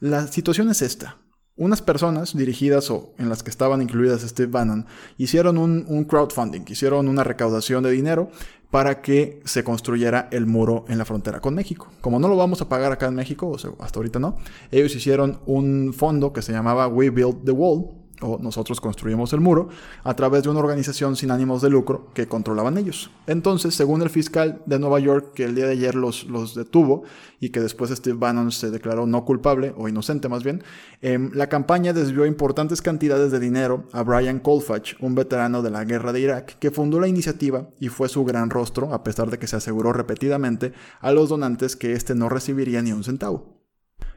La 0.00 0.26
situación 0.26 0.70
es 0.70 0.82
esta. 0.82 1.18
Unas 1.58 1.82
personas 1.82 2.36
dirigidas 2.36 2.90
o 2.90 3.12
en 3.18 3.28
las 3.28 3.42
que 3.42 3.50
estaban 3.50 3.82
incluidas 3.82 4.22
Steve 4.22 4.50
Bannon 4.50 4.86
hicieron 5.18 5.58
un, 5.58 5.84
un, 5.88 6.04
crowdfunding, 6.04 6.62
hicieron 6.68 7.08
una 7.08 7.24
recaudación 7.24 7.82
de 7.82 7.90
dinero 7.90 8.30
para 8.70 9.02
que 9.02 9.40
se 9.44 9.64
construyera 9.64 10.28
el 10.30 10.46
muro 10.46 10.84
en 10.88 10.98
la 10.98 11.04
frontera 11.04 11.40
con 11.40 11.54
México. 11.54 11.88
Como 12.00 12.18
no 12.18 12.28
lo 12.28 12.36
vamos 12.36 12.60
a 12.60 12.68
pagar 12.68 12.92
acá 12.92 13.06
en 13.06 13.14
México, 13.14 13.48
o 13.48 13.58
sea, 13.58 13.70
hasta 13.80 13.98
ahorita 13.98 14.18
no, 14.18 14.36
ellos 14.70 14.94
hicieron 14.94 15.40
un 15.46 15.92
fondo 15.92 16.32
que 16.32 16.42
se 16.42 16.52
llamaba 16.52 16.86
We 16.86 17.10
Build 17.10 17.44
the 17.44 17.52
Wall 17.52 17.88
o 18.20 18.38
nosotros 18.38 18.80
construimos 18.80 19.32
el 19.32 19.40
muro, 19.40 19.68
a 20.04 20.14
través 20.14 20.42
de 20.42 20.48
una 20.48 20.60
organización 20.60 21.16
sin 21.16 21.30
ánimos 21.30 21.62
de 21.62 21.70
lucro 21.70 22.10
que 22.14 22.26
controlaban 22.26 22.78
ellos. 22.78 23.10
Entonces, 23.26 23.74
según 23.74 24.02
el 24.02 24.10
fiscal 24.10 24.62
de 24.66 24.78
Nueva 24.78 25.00
York, 25.00 25.32
que 25.34 25.44
el 25.44 25.54
día 25.54 25.66
de 25.66 25.72
ayer 25.72 25.94
los, 25.94 26.24
los 26.24 26.54
detuvo 26.54 27.04
y 27.40 27.50
que 27.50 27.60
después 27.60 27.90
Steve 27.90 28.16
Bannon 28.18 28.50
se 28.50 28.70
declaró 28.70 29.06
no 29.06 29.24
culpable, 29.24 29.74
o 29.76 29.88
inocente 29.88 30.28
más 30.28 30.42
bien, 30.42 30.62
em, 31.00 31.30
la 31.34 31.48
campaña 31.48 31.92
desvió 31.92 32.26
importantes 32.26 32.82
cantidades 32.82 33.30
de 33.30 33.40
dinero 33.40 33.84
a 33.92 34.02
Brian 34.02 34.40
Colfach, 34.40 34.94
un 35.00 35.14
veterano 35.14 35.62
de 35.62 35.70
la 35.70 35.84
guerra 35.84 36.12
de 36.12 36.20
Irak, 36.20 36.58
que 36.58 36.70
fundó 36.70 37.00
la 37.00 37.08
iniciativa 37.08 37.68
y 37.78 37.88
fue 37.88 38.08
su 38.08 38.24
gran 38.24 38.50
rostro, 38.50 38.92
a 38.92 39.04
pesar 39.04 39.30
de 39.30 39.38
que 39.38 39.46
se 39.46 39.56
aseguró 39.56 39.92
repetidamente 39.92 40.72
a 41.00 41.12
los 41.12 41.28
donantes 41.28 41.76
que 41.76 41.92
éste 41.92 42.14
no 42.14 42.28
recibiría 42.28 42.82
ni 42.82 42.92
un 42.92 43.04
centavo. 43.04 43.58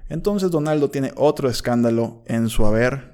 Entonces 0.10 0.51
Donaldo 0.51 0.89
tiene 0.89 1.13
otro 1.15 1.50
escándalo 1.50 2.22
en 2.25 2.50
su 2.50 2.65
haber 2.65 3.11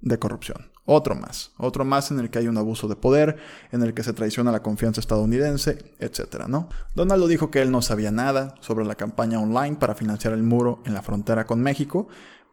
de 0.00 0.18
corrupción. 0.18 0.70
Otro 0.84 1.14
más, 1.14 1.52
otro 1.58 1.84
más 1.84 2.10
en 2.10 2.18
el 2.18 2.30
que 2.30 2.38
hay 2.38 2.48
un 2.48 2.56
abuso 2.56 2.88
de 2.88 2.96
poder, 2.96 3.36
en 3.72 3.82
el 3.82 3.92
que 3.92 4.02
se 4.02 4.14
traiciona 4.14 4.52
la 4.52 4.62
confianza 4.62 5.00
estadounidense, 5.00 5.94
etc. 5.98 6.46
¿no? 6.48 6.70
Donaldo 6.94 7.26
dijo 7.26 7.50
que 7.50 7.60
él 7.60 7.70
no 7.70 7.82
sabía 7.82 8.10
nada 8.10 8.54
sobre 8.60 8.86
la 8.86 8.94
campaña 8.94 9.38
online 9.38 9.76
para 9.76 9.94
financiar 9.94 10.32
el 10.32 10.42
muro 10.42 10.82
en 10.86 10.94
la 10.94 11.02
frontera 11.02 11.44
con 11.44 11.60
México, 11.60 12.08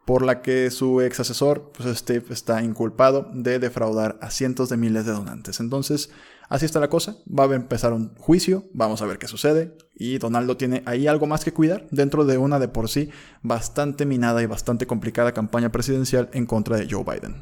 por 0.06 0.22
la 0.22 0.42
que 0.42 0.70
su 0.70 1.02
ex 1.02 1.20
asesor, 1.20 1.72
pues 1.76 1.98
Steve, 1.98 2.26
está 2.30 2.62
inculpado 2.62 3.30
de 3.34 3.58
defraudar 3.58 4.18
a 4.22 4.30
cientos 4.30 4.70
de 4.70 4.78
miles 4.78 5.06
de 5.06 5.14
donantes. 5.14 5.60
Entonces, 5.60 6.12
así 6.50 6.66
está 6.66 6.80
la 6.80 6.90
cosa, 6.90 7.18
va 7.28 7.46
a 7.46 7.56
empezar 7.56 7.94
un 7.94 8.16
juicio, 8.16 8.66
vamos 8.74 9.02
a 9.02 9.06
ver 9.06 9.18
qué 9.18 9.28
sucede, 9.28 9.78
y 9.96 10.18
Donaldo 10.18 10.58
tiene 10.58 10.84
ahí 10.86 11.08
algo 11.08 11.28
más 11.28 11.44
que 11.44 11.54
cuidar 11.54 11.88
dentro 11.92 12.26
de 12.26 12.38
una 12.38 12.60
de 12.60 12.68
por 12.68 12.90
sí 12.90 13.10
bastante 13.42 14.06
minada 14.06 14.42
y 14.42 14.46
bastante 14.46 14.88
complicada 14.88 15.34
campaña 15.34 15.72
presidencial 15.72 16.30
en 16.34 16.46
contra 16.46 16.78
de 16.78 16.88
Joe 16.90 17.04
Biden. 17.04 17.36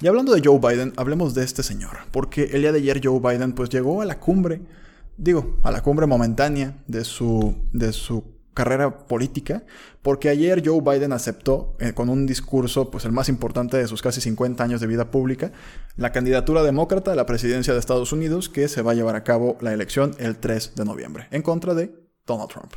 Y 0.00 0.06
hablando 0.06 0.32
de 0.32 0.42
Joe 0.44 0.60
Biden, 0.60 0.92
hablemos 0.96 1.34
de 1.34 1.42
este 1.42 1.64
señor, 1.64 1.98
porque 2.12 2.44
el 2.52 2.60
día 2.60 2.70
de 2.70 2.78
ayer 2.78 3.00
Joe 3.02 3.18
Biden 3.18 3.52
pues 3.52 3.68
llegó 3.68 4.00
a 4.00 4.04
la 4.04 4.20
cumbre, 4.20 4.60
digo, 5.16 5.58
a 5.64 5.72
la 5.72 5.82
cumbre 5.82 6.06
momentánea 6.06 6.76
de 6.86 7.04
su, 7.04 7.56
de 7.72 7.92
su 7.92 8.37
carrera 8.58 9.06
política, 9.06 9.62
porque 10.02 10.28
ayer 10.28 10.64
Joe 10.66 10.80
Biden 10.80 11.12
aceptó 11.12 11.76
eh, 11.78 11.92
con 11.92 12.08
un 12.08 12.26
discurso, 12.26 12.90
pues 12.90 13.04
el 13.04 13.12
más 13.12 13.28
importante 13.28 13.76
de 13.76 13.86
sus 13.86 14.02
casi 14.02 14.20
50 14.20 14.64
años 14.64 14.80
de 14.80 14.88
vida 14.88 15.12
pública, 15.12 15.52
la 15.96 16.10
candidatura 16.10 16.64
demócrata 16.64 17.12
a 17.12 17.14
la 17.14 17.24
presidencia 17.24 17.72
de 17.72 17.78
Estados 17.78 18.12
Unidos, 18.12 18.48
que 18.48 18.66
se 18.66 18.82
va 18.82 18.90
a 18.90 18.94
llevar 18.94 19.14
a 19.14 19.22
cabo 19.22 19.56
la 19.60 19.72
elección 19.72 20.16
el 20.18 20.38
3 20.38 20.72
de 20.74 20.84
noviembre, 20.84 21.28
en 21.30 21.42
contra 21.42 21.74
de 21.74 22.07
Donald 22.28 22.50
Trump. 22.50 22.74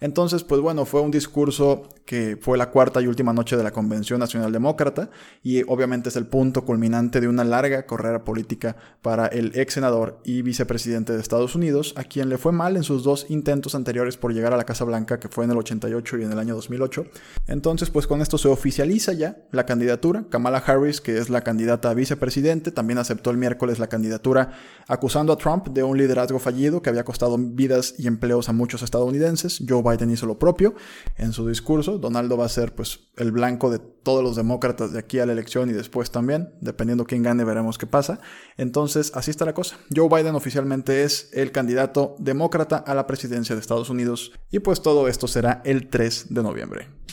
Entonces, 0.00 0.42
pues 0.42 0.60
bueno, 0.60 0.84
fue 0.84 1.00
un 1.00 1.10
discurso 1.10 1.88
que 2.04 2.36
fue 2.40 2.58
la 2.58 2.70
cuarta 2.70 3.00
y 3.00 3.06
última 3.06 3.32
noche 3.32 3.56
de 3.56 3.62
la 3.62 3.70
Convención 3.70 4.18
Nacional 4.18 4.52
Demócrata 4.52 5.10
y 5.42 5.62
obviamente 5.62 6.08
es 6.08 6.16
el 6.16 6.26
punto 6.26 6.64
culminante 6.64 7.20
de 7.20 7.28
una 7.28 7.44
larga 7.44 7.86
carrera 7.86 8.24
política 8.24 8.76
para 9.02 9.26
el 9.26 9.52
ex 9.54 9.74
senador 9.74 10.20
y 10.24 10.42
vicepresidente 10.42 11.12
de 11.12 11.20
Estados 11.20 11.54
Unidos, 11.54 11.94
a 11.96 12.04
quien 12.04 12.28
le 12.28 12.38
fue 12.38 12.52
mal 12.52 12.76
en 12.76 12.82
sus 12.82 13.04
dos 13.04 13.26
intentos 13.28 13.74
anteriores 13.74 14.16
por 14.16 14.34
llegar 14.34 14.52
a 14.52 14.56
la 14.56 14.64
Casa 14.64 14.84
Blanca, 14.84 15.20
que 15.20 15.28
fue 15.28 15.44
en 15.44 15.52
el 15.52 15.58
88 15.58 16.18
y 16.18 16.22
en 16.24 16.32
el 16.32 16.38
año 16.38 16.54
2008. 16.54 17.06
Entonces, 17.46 17.90
pues 17.90 18.06
con 18.06 18.20
esto 18.20 18.38
se 18.38 18.48
oficializa 18.48 19.12
ya 19.12 19.38
la 19.52 19.66
candidatura. 19.66 20.24
Kamala 20.30 20.58
Harris, 20.58 21.00
que 21.00 21.18
es 21.18 21.30
la 21.30 21.42
candidata 21.42 21.90
a 21.90 21.94
vicepresidente, 21.94 22.72
también 22.72 22.98
aceptó 22.98 23.30
el 23.30 23.36
miércoles 23.36 23.78
la 23.78 23.88
candidatura 23.88 24.52
acusando 24.88 25.32
a 25.32 25.36
Trump 25.36 25.68
de 25.68 25.82
un 25.82 25.96
liderazgo 25.98 26.38
fallido 26.38 26.82
que 26.82 26.90
había 26.90 27.04
costado 27.04 27.36
vidas 27.38 27.94
y 27.98 28.06
empleos 28.06 28.48
a 28.48 28.52
muchos 28.52 28.82
estadounidenses. 28.82 28.93
Joe 28.98 29.82
Biden 29.82 30.10
hizo 30.10 30.26
lo 30.26 30.38
propio 30.38 30.74
en 31.16 31.32
su 31.32 31.48
discurso. 31.48 31.98
Donaldo 31.98 32.36
va 32.36 32.46
a 32.46 32.48
ser 32.48 32.74
pues 32.74 33.00
el 33.16 33.32
blanco 33.32 33.70
de 33.70 33.78
todos 33.78 34.22
los 34.22 34.36
demócratas 34.36 34.92
de 34.92 34.98
aquí 34.98 35.18
a 35.18 35.26
la 35.26 35.32
elección 35.32 35.70
y 35.70 35.72
después 35.72 36.10
también, 36.10 36.54
dependiendo 36.60 37.04
quién 37.04 37.22
gane 37.22 37.44
veremos 37.44 37.78
qué 37.78 37.86
pasa. 37.86 38.20
Entonces, 38.56 39.12
así 39.14 39.30
está 39.30 39.44
la 39.44 39.54
cosa. 39.54 39.76
Joe 39.94 40.08
Biden 40.08 40.34
oficialmente 40.34 41.04
es 41.04 41.30
el 41.32 41.52
candidato 41.52 42.16
demócrata 42.18 42.76
a 42.76 42.94
la 42.94 43.06
presidencia 43.06 43.54
de 43.54 43.60
Estados 43.60 43.90
Unidos 43.90 44.32
y 44.50 44.58
pues 44.60 44.82
todo 44.82 45.08
esto 45.08 45.26
será 45.26 45.62
el 45.64 45.88
3 45.88 46.26
de 46.30 46.42
noviembre. 46.42 47.03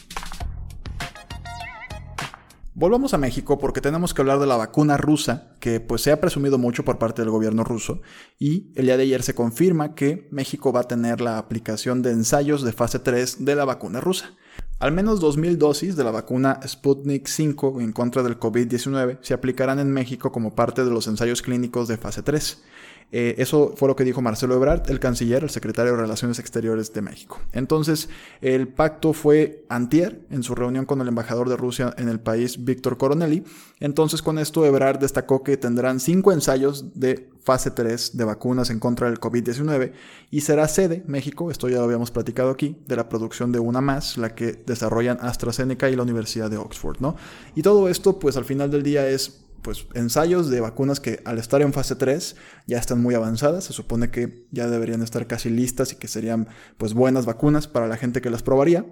Volvamos 2.81 3.13
a 3.13 3.19
México 3.19 3.59
porque 3.59 3.79
tenemos 3.79 4.11
que 4.11 4.23
hablar 4.23 4.39
de 4.39 4.47
la 4.47 4.57
vacuna 4.57 4.97
rusa, 4.97 5.55
que 5.59 5.79
pues 5.79 6.01
se 6.01 6.11
ha 6.11 6.19
presumido 6.19 6.57
mucho 6.57 6.83
por 6.83 6.97
parte 6.97 7.21
del 7.21 7.29
gobierno 7.29 7.63
ruso, 7.63 8.01
y 8.39 8.71
el 8.73 8.88
día 8.88 8.97
de 8.97 9.03
ayer 9.03 9.21
se 9.21 9.35
confirma 9.35 9.93
que 9.93 10.27
México 10.31 10.73
va 10.73 10.79
a 10.79 10.88
tener 10.88 11.21
la 11.21 11.38
aplicación 11.38 12.01
de 12.01 12.09
ensayos 12.09 12.63
de 12.63 12.71
fase 12.71 12.97
3 12.97 13.45
de 13.45 13.53
la 13.53 13.65
vacuna 13.65 14.01
rusa. 14.01 14.33
Al 14.79 14.91
menos 14.93 15.21
2.000 15.21 15.57
dosis 15.57 15.95
de 15.95 16.03
la 16.03 16.09
vacuna 16.09 16.59
Sputnik 16.67 17.27
5 17.27 17.81
en 17.81 17.91
contra 17.91 18.23
del 18.23 18.39
COVID-19 18.39 19.19
se 19.21 19.35
aplicarán 19.35 19.77
en 19.77 19.93
México 19.93 20.31
como 20.31 20.55
parte 20.55 20.83
de 20.83 20.89
los 20.89 21.05
ensayos 21.05 21.43
clínicos 21.43 21.88
de 21.88 21.97
fase 21.97 22.23
3. 22.23 22.63
Eh, 23.11 23.35
eso 23.37 23.73
fue 23.75 23.89
lo 23.89 23.95
que 23.95 24.03
dijo 24.03 24.21
Marcelo 24.21 24.55
Ebrard, 24.55 24.89
el 24.89 24.99
canciller, 24.99 25.43
el 25.43 25.49
secretario 25.49 25.91
de 25.91 26.01
Relaciones 26.01 26.39
Exteriores 26.39 26.93
de 26.93 27.01
México. 27.01 27.39
Entonces, 27.51 28.09
el 28.41 28.67
pacto 28.69 29.13
fue 29.13 29.65
antier 29.67 30.21
en 30.29 30.43
su 30.43 30.55
reunión 30.55 30.85
con 30.85 31.01
el 31.01 31.07
embajador 31.07 31.49
de 31.49 31.57
Rusia 31.57 31.93
en 31.97 32.07
el 32.07 32.19
país, 32.19 32.63
Víctor 32.63 32.97
Coronelli. 32.97 33.43
Entonces, 33.79 34.21
con 34.21 34.39
esto, 34.39 34.65
Ebrard 34.65 34.99
destacó 34.99 35.43
que 35.43 35.57
tendrán 35.57 35.99
cinco 35.99 36.31
ensayos 36.31 36.99
de 36.99 37.29
fase 37.43 37.71
3 37.71 38.15
de 38.15 38.23
vacunas 38.23 38.69
en 38.69 38.79
contra 38.79 39.09
del 39.09 39.19
COVID-19 39.19 39.93
y 40.29 40.41
será 40.41 40.67
sede, 40.67 41.03
México, 41.07 41.49
esto 41.49 41.67
ya 41.69 41.77
lo 41.77 41.83
habíamos 41.83 42.11
platicado 42.11 42.51
aquí, 42.51 42.77
de 42.87 42.95
la 42.95 43.09
producción 43.09 43.51
de 43.51 43.59
una 43.59 43.81
más, 43.81 44.17
la 44.17 44.35
que 44.35 44.53
desarrollan 44.65 45.17
AstraZeneca 45.21 45.89
y 45.89 45.95
la 45.95 46.03
Universidad 46.03 46.49
de 46.49 46.57
Oxford, 46.57 46.99
¿no? 46.99 47.15
Y 47.55 47.63
todo 47.63 47.89
esto, 47.89 48.19
pues 48.19 48.37
al 48.37 48.45
final 48.45 48.69
del 48.69 48.83
día 48.83 49.07
es 49.09 49.41
pues 49.61 49.87
ensayos 49.93 50.49
de 50.49 50.59
vacunas 50.59 50.99
que 50.99 51.21
al 51.25 51.37
estar 51.37 51.61
en 51.61 51.73
fase 51.73 51.95
3 51.95 52.35
ya 52.67 52.77
están 52.77 53.01
muy 53.01 53.15
avanzadas, 53.15 53.65
se 53.65 53.73
supone 53.73 54.09
que 54.09 54.47
ya 54.51 54.67
deberían 54.67 55.01
estar 55.01 55.27
casi 55.27 55.49
listas 55.49 55.93
y 55.93 55.95
que 55.95 56.07
serían 56.07 56.47
pues 56.77 56.93
buenas 56.93 57.25
vacunas 57.25 57.67
para 57.67 57.87
la 57.87 57.97
gente 57.97 58.21
que 58.21 58.29
las 58.29 58.43
probaría. 58.43 58.85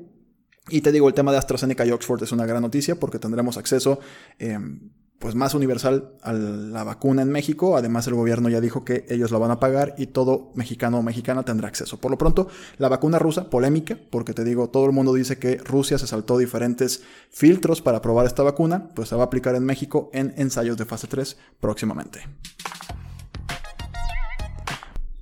Y 0.69 0.81
te 0.81 0.91
digo, 0.91 1.07
el 1.07 1.13
tema 1.13 1.31
de 1.31 1.39
AstraZeneca 1.39 1.85
y 1.85 1.91
Oxford 1.91 2.23
es 2.23 2.31
una 2.31 2.45
gran 2.45 2.61
noticia 2.61 2.99
porque 2.99 3.19
tendremos 3.19 3.57
acceso 3.57 3.99
em, 4.37 4.91
pues 5.19 5.35
más 5.35 5.53
universal 5.53 6.13
a 6.21 6.33
la 6.33 6.83
vacuna 6.83 7.21
en 7.21 7.29
México. 7.29 7.77
Además, 7.77 8.07
el 8.07 8.15
gobierno 8.15 8.49
ya 8.49 8.61
dijo 8.61 8.85
que 8.85 9.05
ellos 9.09 9.31
la 9.31 9.37
van 9.37 9.51
a 9.51 9.59
pagar 9.59 9.93
y 9.97 10.07
todo 10.07 10.51
mexicano 10.55 10.99
o 10.99 11.03
mexicana 11.03 11.43
tendrá 11.43 11.67
acceso. 11.67 11.97
Por 11.97 12.09
lo 12.09 12.17
pronto, 12.17 12.47
la 12.77 12.87
vacuna 12.87 13.19
rusa, 13.19 13.49
polémica, 13.49 13.97
porque 14.09 14.33
te 14.33 14.45
digo, 14.45 14.69
todo 14.69 14.85
el 14.85 14.93
mundo 14.93 15.13
dice 15.13 15.37
que 15.37 15.57
Rusia 15.57 15.97
se 15.97 16.07
saltó 16.07 16.37
diferentes 16.37 17.03
filtros 17.29 17.81
para 17.81 18.01
probar 18.01 18.25
esta 18.25 18.43
vacuna, 18.43 18.89
pues 18.95 19.09
se 19.09 19.15
va 19.15 19.23
a 19.23 19.25
aplicar 19.25 19.55
en 19.55 19.65
México 19.65 20.09
en 20.13 20.33
ensayos 20.37 20.77
de 20.77 20.85
fase 20.85 21.07
3 21.07 21.37
próximamente. 21.59 22.21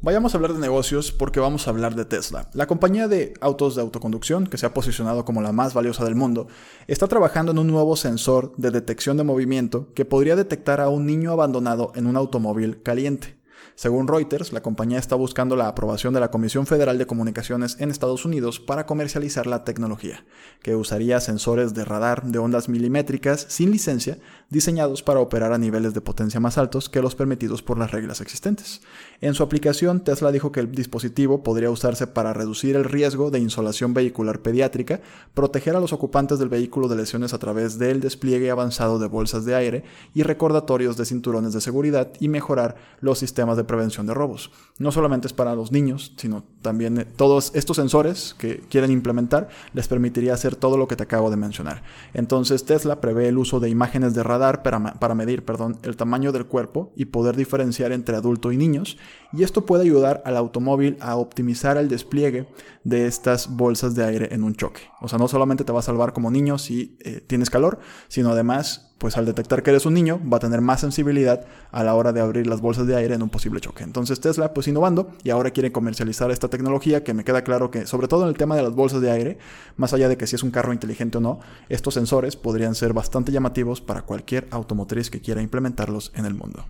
Vayamos 0.08 0.34
a 0.34 0.38
hablar 0.38 0.54
de 0.54 0.62
negocios 0.62 1.12
porque 1.12 1.42
vamos 1.42 1.68
a 1.68 1.72
hablar 1.72 1.94
de 1.94 2.06
Tesla. 2.06 2.50
La 2.54 2.66
compañía 2.66 3.10
de 3.10 3.34
autos 3.42 3.76
de 3.76 3.82
autoconducción, 3.82 4.48
que 4.48 4.58
se 4.58 4.66
ha 4.66 4.74
posicionado 4.74 5.26
como 5.26 5.42
la 5.42 5.52
más 5.52 5.74
valiosa 5.74 6.06
del 6.06 6.16
mundo, 6.16 6.48
está 6.88 7.10
trabajando 7.10 7.52
en 7.52 7.58
un 7.58 7.68
nuevo 7.68 7.98
sensor 7.98 8.54
de 8.56 8.72
detección 8.72 9.18
de 9.18 9.26
movimiento 9.26 9.90
que 9.96 10.06
podría 10.06 10.38
detectar 10.38 10.80
a 10.80 10.88
un 10.88 11.06
niño 11.06 11.34
abandonado 11.34 11.92
en 11.94 12.08
un 12.08 12.16
automóvil 12.16 12.82
caliente. 12.84 13.37
Según 13.78 14.08
Reuters, 14.08 14.54
la 14.54 14.64
compañía 14.64 14.98
está 14.98 15.14
buscando 15.14 15.56
la 15.56 15.68
aprobación 15.68 16.12
de 16.12 16.20
la 16.20 16.32
Comisión 16.32 16.66
Federal 16.66 16.98
de 16.98 17.06
Comunicaciones 17.06 17.78
en 17.80 17.92
Estados 17.92 18.26
Unidos 18.26 18.60
para 18.60 18.88
comercializar 18.88 19.46
la 19.46 19.64
tecnología, 19.66 20.26
que 20.64 20.76
usaría 20.76 21.20
sensores 21.20 21.76
de 21.76 21.86
radar 21.86 22.24
de 22.24 22.40
ondas 22.40 22.70
milimétricas 22.70 23.46
sin 23.50 23.70
licencia 23.70 24.18
diseñados 24.50 25.04
para 25.04 25.20
operar 25.20 25.54
a 25.54 25.60
niveles 25.60 25.94
de 25.94 26.02
potencia 26.02 26.40
más 26.40 26.58
altos 26.58 26.90
que 26.90 27.04
los 27.04 27.14
permitidos 27.14 27.62
por 27.62 27.78
las 27.78 27.92
reglas 27.92 28.20
existentes. 28.20 28.82
En 29.22 29.36
su 29.36 29.44
aplicación, 29.44 30.04
Tesla 30.04 30.32
dijo 30.32 30.52
que 30.52 30.60
el 30.60 30.72
dispositivo 30.72 31.44
podría 31.44 31.70
usarse 31.70 32.08
para 32.08 32.34
reducir 32.34 32.76
el 32.76 32.84
riesgo 32.84 33.30
de 33.30 33.38
insolación 33.38 33.94
vehicular 33.94 34.42
pediátrica, 34.42 35.02
proteger 35.36 35.76
a 35.76 35.80
los 35.80 35.94
ocupantes 35.94 36.40
del 36.40 36.50
vehículo 36.50 36.88
de 36.88 36.96
lesiones 36.96 37.36
a 37.36 37.38
través 37.38 37.78
del 37.78 38.00
despliegue 38.00 38.50
avanzado 38.50 38.98
de 38.98 39.08
bolsas 39.08 39.46
de 39.46 39.54
aire 39.54 39.84
y 40.16 40.24
recordatorios 40.24 40.98
de 40.98 41.06
cinturones 41.06 41.54
de 41.54 41.62
seguridad 41.62 42.12
y 42.20 42.28
mejorar 42.28 42.76
los 43.02 43.20
sistemas 43.20 43.56
de 43.56 43.67
prevención 43.68 44.08
de 44.08 44.14
robos. 44.14 44.52
No 44.80 44.92
solamente 44.92 45.28
es 45.28 45.34
para 45.34 45.56
los 45.56 45.72
niños, 45.72 46.14
sino 46.18 46.44
también 46.62 47.00
eh, 47.00 47.06
todos 47.06 47.52
estos 47.56 47.78
sensores 47.78 48.36
que 48.38 48.62
quieren 48.70 48.92
implementar 48.92 49.50
les 49.74 49.88
permitiría 49.88 50.34
hacer 50.34 50.56
todo 50.56 50.78
lo 50.78 50.88
que 50.88 50.96
te 50.96 51.04
acabo 51.04 51.30
de 51.30 51.38
mencionar. 51.38 51.84
Entonces 52.14 52.66
Tesla 52.66 53.02
prevé 53.02 53.28
el 53.28 53.38
uso 53.38 53.60
de 53.60 53.70
imágenes 53.70 54.14
de 54.14 54.24
radar 54.24 54.64
para, 54.64 55.16
medir 55.16 55.46
perdón, 55.46 55.78
el 55.84 55.98
tamaño 55.98 56.32
del 56.32 56.46
cuerpo 56.46 56.92
y 56.96 57.06
poder 57.06 57.36
diferenciar 57.36 57.92
entre 57.92 58.16
adulto 58.16 58.52
y 58.52 58.58
niños, 58.58 58.98
y 59.34 59.44
esto 59.44 59.66
puede 59.66 59.84
ayudar 59.84 60.22
al 60.26 60.38
automóvil 60.38 60.98
a 61.02 61.16
optimizar 61.16 61.78
el 61.78 61.90
despliegue 61.90 62.48
de 62.84 63.08
estas 63.08 63.50
bolsas 63.56 63.96
de 63.96 64.06
aire 64.06 64.30
en 64.34 64.44
un 64.44 64.56
choque. 64.56 64.82
O 65.02 65.08
sea, 65.08 65.20
no 65.20 65.28
solamente 65.28 65.64
te 65.64 65.72
va 65.72 65.80
a 65.80 65.84
salvar 65.84 66.14
como 66.14 66.32
niño 66.32 66.58
si 66.58 66.98
eh, 67.02 67.22
tienes 67.26 67.50
calor, 67.50 67.80
sino 68.08 68.32
además 68.32 68.96
pues 68.98 69.18
al 69.18 69.26
detectar 69.26 69.64
que 69.64 69.70
eres 69.70 69.86
un 69.86 69.94
niño 69.94 70.20
va 70.32 70.38
a 70.38 70.40
tener 70.40 70.62
más 70.62 70.82
sensibilidad 70.82 71.46
a 71.72 71.84
la 71.84 71.94
hora 71.96 72.14
de 72.14 72.22
abrir 72.22 72.48
las 72.48 72.62
bolsas 72.62 72.88
de 72.88 72.96
aire 72.96 73.16
en 73.16 73.24
un 73.24 73.30
posible 73.30 73.60
choque. 73.60 73.84
Entonces 73.84 74.20
Tesla 74.20 74.54
pues 74.54 74.68
innovando 74.68 75.12
y 75.24 75.30
ahora 75.30 75.52
quiere 75.52 75.72
comercializar 75.72 76.32
esta 76.32 76.50
tecnología 76.50 77.04
que 77.04 77.14
me 77.14 77.24
queda 77.24 77.44
claro 77.44 77.72
que 77.72 77.86
sobre 77.86 78.08
todo 78.08 78.24
en 78.24 78.30
el 78.30 78.38
tema 78.38 78.56
de 78.56 78.64
las 78.64 78.74
bolsas 78.74 79.02
de 79.02 79.12
aire, 79.12 79.38
más 79.76 79.94
allá 79.94 80.10
de 80.10 80.18
que 80.18 80.28
si 80.28 80.36
es 80.36 80.44
un 80.44 80.52
carro 80.52 80.74
inteligente 80.74 81.18
o 81.18 81.22
no, 81.22 81.40
estos 81.70 81.94
sensores 81.94 82.36
podrían 82.36 82.76
ser 82.76 82.94
bastante 82.94 83.32
llamativos 83.32 83.82
para 83.82 84.02
cualquier 84.02 84.48
automotriz 84.52 85.10
que 85.10 85.22
quiera 85.22 85.42
implementarlos 85.42 86.12
en 86.16 86.26
el 86.26 86.34
mundo. 86.34 86.66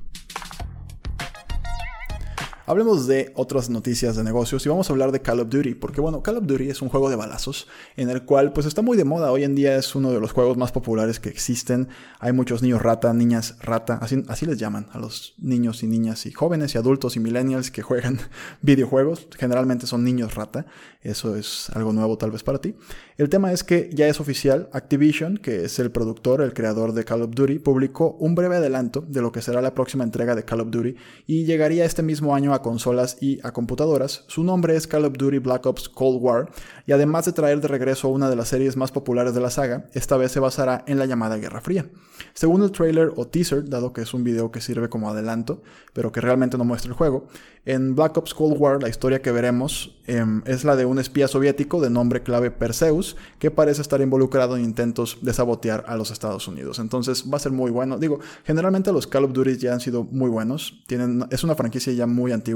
Hablemos 2.70 3.08
de 3.08 3.32
otras 3.36 3.70
noticias 3.70 4.18
de 4.18 4.26
negocios 4.26 4.66
y 4.66 4.68
vamos 4.68 4.90
a 4.90 4.92
hablar 4.92 5.14
de 5.14 5.22
Call 5.22 5.40
of 5.40 5.48
Duty, 5.48 5.76
porque 5.76 6.02
bueno, 6.02 6.22
Call 6.22 6.36
of 6.36 6.48
Duty 6.48 6.70
es 6.70 6.82
un 6.82 6.90
juego 6.90 7.10
de 7.10 7.16
balazos 7.16 7.66
en 7.96 8.10
el 8.10 8.24
cual 8.26 8.52
pues 8.52 8.68
está 8.68 8.82
muy 8.82 8.98
de 8.98 9.06
moda, 9.06 9.32
hoy 9.32 9.46
en 9.46 9.56
día 9.56 9.78
es 9.78 9.96
uno 9.96 10.12
de 10.12 10.20
los 10.20 10.34
juegos 10.34 10.58
más 10.58 10.74
populares 10.74 11.22
que 11.22 11.30
existen, 11.30 11.88
hay 12.20 12.34
muchos 12.34 12.62
niños 12.62 12.82
rata, 12.82 13.14
niñas 13.14 13.56
rata, 13.62 14.00
así, 14.02 14.22
así 14.28 14.46
les 14.46 14.58
llaman 14.58 14.88
a 14.92 15.00
los 15.00 15.34
niños 15.38 15.82
y 15.82 15.88
niñas 15.88 16.26
y 16.26 16.34
jóvenes 16.34 16.76
y 16.76 16.78
adultos 16.78 17.16
y 17.16 17.22
millennials 17.22 17.72
que 17.72 17.84
juegan 17.84 18.20
videojuegos, 18.62 19.30
generalmente 19.40 19.88
son 19.88 20.04
niños 20.04 20.36
rata, 20.36 20.66
eso 21.02 21.38
es 21.38 21.70
algo 21.74 21.94
nuevo 21.94 22.18
tal 22.18 22.32
vez 22.32 22.44
para 22.44 22.60
ti. 22.60 22.76
El 23.16 23.30
tema 23.30 23.54
es 23.54 23.64
que 23.64 23.90
ya 23.94 24.10
es 24.10 24.20
oficial, 24.20 24.70
Activision, 24.74 25.38
que 25.38 25.64
es 25.64 25.80
el 25.80 25.90
productor, 25.90 26.42
el 26.42 26.54
creador 26.54 26.92
de 26.92 27.06
Call 27.06 27.22
of 27.22 27.32
Duty, 27.34 27.60
publicó 27.60 28.18
un 28.20 28.36
breve 28.36 28.58
adelanto 28.58 29.00
de 29.08 29.22
lo 29.22 29.32
que 29.32 29.42
será 29.42 29.62
la 29.62 29.74
próxima 29.74 30.04
entrega 30.04 30.36
de 30.36 30.44
Call 30.44 30.60
of 30.60 30.70
Duty 30.70 30.96
y 31.26 31.46
llegaría 31.46 31.86
este 31.86 32.04
mismo 32.04 32.36
año 32.36 32.54
a 32.54 32.57
consolas 32.62 33.18
y 33.22 33.40
a 33.44 33.52
computadoras. 33.52 34.24
Su 34.28 34.44
nombre 34.44 34.76
es 34.76 34.88
Call 34.88 35.06
of 35.06 35.14
Duty 35.18 35.40
Black 35.40 35.66
Ops 35.66 35.90
Cold 35.90 36.22
War 36.22 36.50
y 36.86 36.92
además 36.92 37.26
de 37.26 37.34
traer 37.34 37.62
de 37.62 37.68
regreso 37.68 38.10
una 38.10 38.30
de 38.30 38.36
las 38.36 38.50
series 38.50 38.78
más 38.78 38.92
populares 38.92 39.34
de 39.34 39.42
la 39.42 39.50
saga, 39.50 39.90
esta 39.94 40.18
vez 40.18 40.32
se 40.32 40.40
basará 40.40 40.84
en 40.88 41.00
la 41.00 41.06
llamada 41.06 41.38
Guerra 41.38 41.62
Fría. 41.62 41.86
Según 42.34 42.64
el 42.64 42.72
trailer 42.72 43.12
o 43.16 43.28
teaser, 43.28 43.70
dado 43.70 43.94
que 43.94 44.02
es 44.02 44.14
un 44.14 44.24
video 44.24 44.52
que 44.52 44.62
sirve 44.62 44.90
como 44.90 45.10
adelanto, 45.10 45.62
pero 45.94 46.12
que 46.12 46.22
realmente 46.22 46.58
no 46.58 46.66
muestra 46.66 46.90
el 46.90 46.96
juego, 46.96 47.28
en 47.68 47.96
Black 47.96 48.16
Ops 48.16 48.34
Cold 48.34 48.56
War 48.58 48.82
la 48.82 48.88
historia 48.88 49.22
que 49.22 49.30
veremos 49.30 49.98
em, 50.06 50.42
es 50.46 50.64
la 50.64 50.78
de 50.78 50.86
un 50.86 51.00
espía 51.00 51.28
soviético 51.28 51.82
de 51.82 51.90
nombre 51.90 52.24
clave 52.24 52.50
Perseus 52.50 53.18
que 53.40 53.52
parece 53.52 53.82
estar 53.82 54.00
involucrado 54.00 54.56
en 54.56 54.64
intentos 54.64 55.18
de 55.22 55.34
sabotear 55.34 55.84
a 55.86 55.98
los 55.98 56.10
Estados 56.10 56.48
Unidos. 56.48 56.80
Entonces 56.80 57.26
va 57.32 57.36
a 57.36 57.42
ser 57.42 57.52
muy 57.52 57.70
bueno. 57.70 57.98
Digo, 57.98 58.20
generalmente 58.46 58.94
los 58.94 59.06
Call 59.06 59.26
of 59.26 59.34
Duty 59.34 59.58
ya 59.58 59.74
han 59.74 59.82
sido 59.82 60.06
muy 60.06 60.30
buenos. 60.30 60.82
Tienen, 60.88 61.26
es 61.30 61.44
una 61.44 61.56
franquicia 61.56 61.92
ya 61.92 62.08
muy 62.08 62.32
antigua 62.32 62.47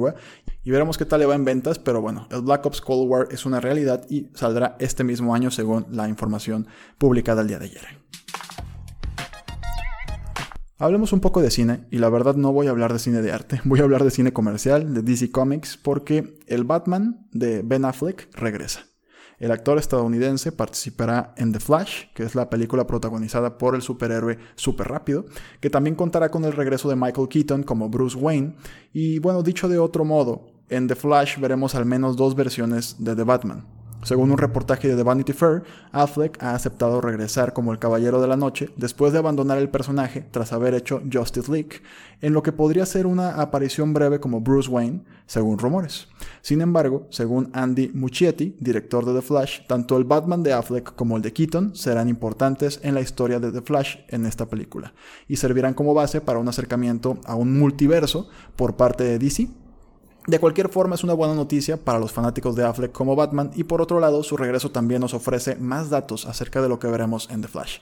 y 0.63 0.71
veremos 0.71 0.98
qué 0.98 1.05
tal 1.05 1.19
le 1.19 1.25
va 1.25 1.36
en 1.36 1.45
ventas, 1.45 1.79
pero 1.79 2.01
bueno, 2.01 2.27
el 2.31 2.41
Black 2.41 2.65
Ops 2.65 2.81
Cold 2.81 3.10
War 3.10 3.27
es 3.31 3.45
una 3.45 3.60
realidad 3.60 4.05
y 4.10 4.27
saldrá 4.33 4.75
este 4.79 5.03
mismo 5.03 5.33
año 5.33 5.51
según 5.51 5.86
la 5.89 6.07
información 6.07 6.67
publicada 6.98 7.41
el 7.41 7.48
día 7.48 7.60
de 7.60 7.65
ayer. 7.65 8.01
Hablemos 10.77 11.13
un 11.13 11.19
poco 11.19 11.41
de 11.43 11.51
cine, 11.51 11.86
y 11.91 12.00
la 12.00 12.10
verdad 12.10 12.36
no 12.36 12.51
voy 12.53 12.65
a 12.65 12.71
hablar 12.71 12.91
de 12.91 12.98
cine 12.98 13.21
de 13.21 13.31
arte, 13.31 13.62
voy 13.65 13.79
a 13.79 13.83
hablar 13.83 14.03
de 14.03 14.10
cine 14.10 14.33
comercial, 14.33 14.93
de 14.93 15.03
DC 15.03 15.29
Comics, 15.31 15.77
porque 15.77 16.39
el 16.48 16.63
Batman 16.63 17.27
de 17.31 17.62
Ben 17.63 17.86
Affleck 17.86 18.29
regresa. 18.36 18.90
El 19.41 19.50
actor 19.50 19.79
estadounidense 19.79 20.51
participará 20.51 21.33
en 21.36 21.51
The 21.51 21.60
Flash, 21.60 22.03
que 22.13 22.21
es 22.21 22.36
la 22.36 22.51
película 22.51 22.86
protagonizada 22.86 23.57
por 23.57 23.74
el 23.74 23.81
superhéroe 23.81 24.38
Super 24.53 24.88
Rápido, 24.88 25.25
que 25.60 25.71
también 25.71 25.95
contará 25.95 26.29
con 26.29 26.45
el 26.45 26.53
regreso 26.53 26.88
de 26.89 26.95
Michael 26.95 27.27
Keaton 27.27 27.63
como 27.63 27.89
Bruce 27.89 28.15
Wayne, 28.15 28.53
y 28.93 29.17
bueno, 29.17 29.41
dicho 29.41 29.67
de 29.67 29.79
otro 29.79 30.05
modo, 30.05 30.51
en 30.69 30.88
The 30.88 30.93
Flash 30.93 31.39
veremos 31.39 31.74
al 31.74 31.86
menos 31.86 32.17
dos 32.17 32.36
versiones 32.36 32.98
de 33.00 33.15
The 33.15 33.24
Batman. 33.24 33.80
Según 34.03 34.31
un 34.31 34.39
reportaje 34.39 34.88
de 34.88 34.96
The 34.96 35.03
Vanity 35.03 35.31
Fair, 35.31 35.62
Affleck 35.91 36.41
ha 36.41 36.55
aceptado 36.55 37.01
regresar 37.01 37.53
como 37.53 37.72
el 37.72 37.77
Caballero 37.77 38.20
de 38.20 38.27
la 38.27 38.36
Noche 38.36 38.70
después 38.75 39.13
de 39.13 39.20
abandonar 39.20 39.60
el 39.60 39.70
personaje 39.70 40.25
tras 40.31 40.53
haber 40.53 40.74
hecho 40.74 41.03
Justice 41.12 41.51
League, 41.51 41.81
en 42.20 42.34
lo 42.34 42.41
que 42.41 42.51
podría 42.51 42.86
ser 42.88 43.05
una 43.05 43.39
aparición 43.39 43.93
breve 43.93 44.20
como 44.20 44.41
Bruce 44.41 44.70
Wayne, 44.70 45.03
según 45.27 45.60
rumores. 45.60 46.08
Sin 46.41 46.62
embargo, 46.62 47.05
según 47.12 47.51
Andy 47.53 47.91
Muschietti, 47.93 48.55
director 48.60 49.05
de 49.05 49.13
The 49.13 49.22
Flash, 49.22 49.60
tanto 49.67 49.98
el 49.98 50.03
Batman 50.03 50.41
de 50.41 50.53
Affleck 50.53 50.96
como 50.96 51.15
el 51.15 51.22
de 51.22 51.31
Keaton 51.31 51.75
serán 51.75 52.10
importantes 52.10 52.79
en 52.81 52.96
la 52.96 53.01
historia 53.01 53.39
de 53.39 53.51
The 53.51 53.62
Flash 53.62 53.98
en 54.08 54.25
esta 54.25 54.48
película, 54.48 54.93
y 55.27 55.36
servirán 55.36 55.75
como 55.75 55.93
base 55.93 56.22
para 56.22 56.39
un 56.39 56.48
acercamiento 56.48 57.20
a 57.25 57.36
un 57.36 57.58
multiverso 57.60 58.29
por 58.55 58.75
parte 58.75 59.03
de 59.03 59.20
DC 59.20 59.61
de 60.27 60.39
cualquier 60.39 60.69
forma 60.69 60.93
es 60.93 61.03
una 61.03 61.13
buena 61.13 61.33
noticia 61.33 61.77
para 61.77 61.97
los 61.97 62.11
fanáticos 62.11 62.55
de 62.55 62.63
Affleck 62.63 62.91
como 62.91 63.15
Batman 63.15 63.49
y 63.55 63.63
por 63.63 63.81
otro 63.81 63.99
lado 63.99 64.21
su 64.21 64.37
regreso 64.37 64.69
también 64.69 65.01
nos 65.01 65.15
ofrece 65.15 65.55
más 65.55 65.89
datos 65.89 66.27
acerca 66.27 66.62
de 66.62 66.69
lo 66.69 66.77
que 66.77 66.88
veremos 66.88 67.27
en 67.31 67.41
The 67.41 67.47
Flash. 67.47 67.79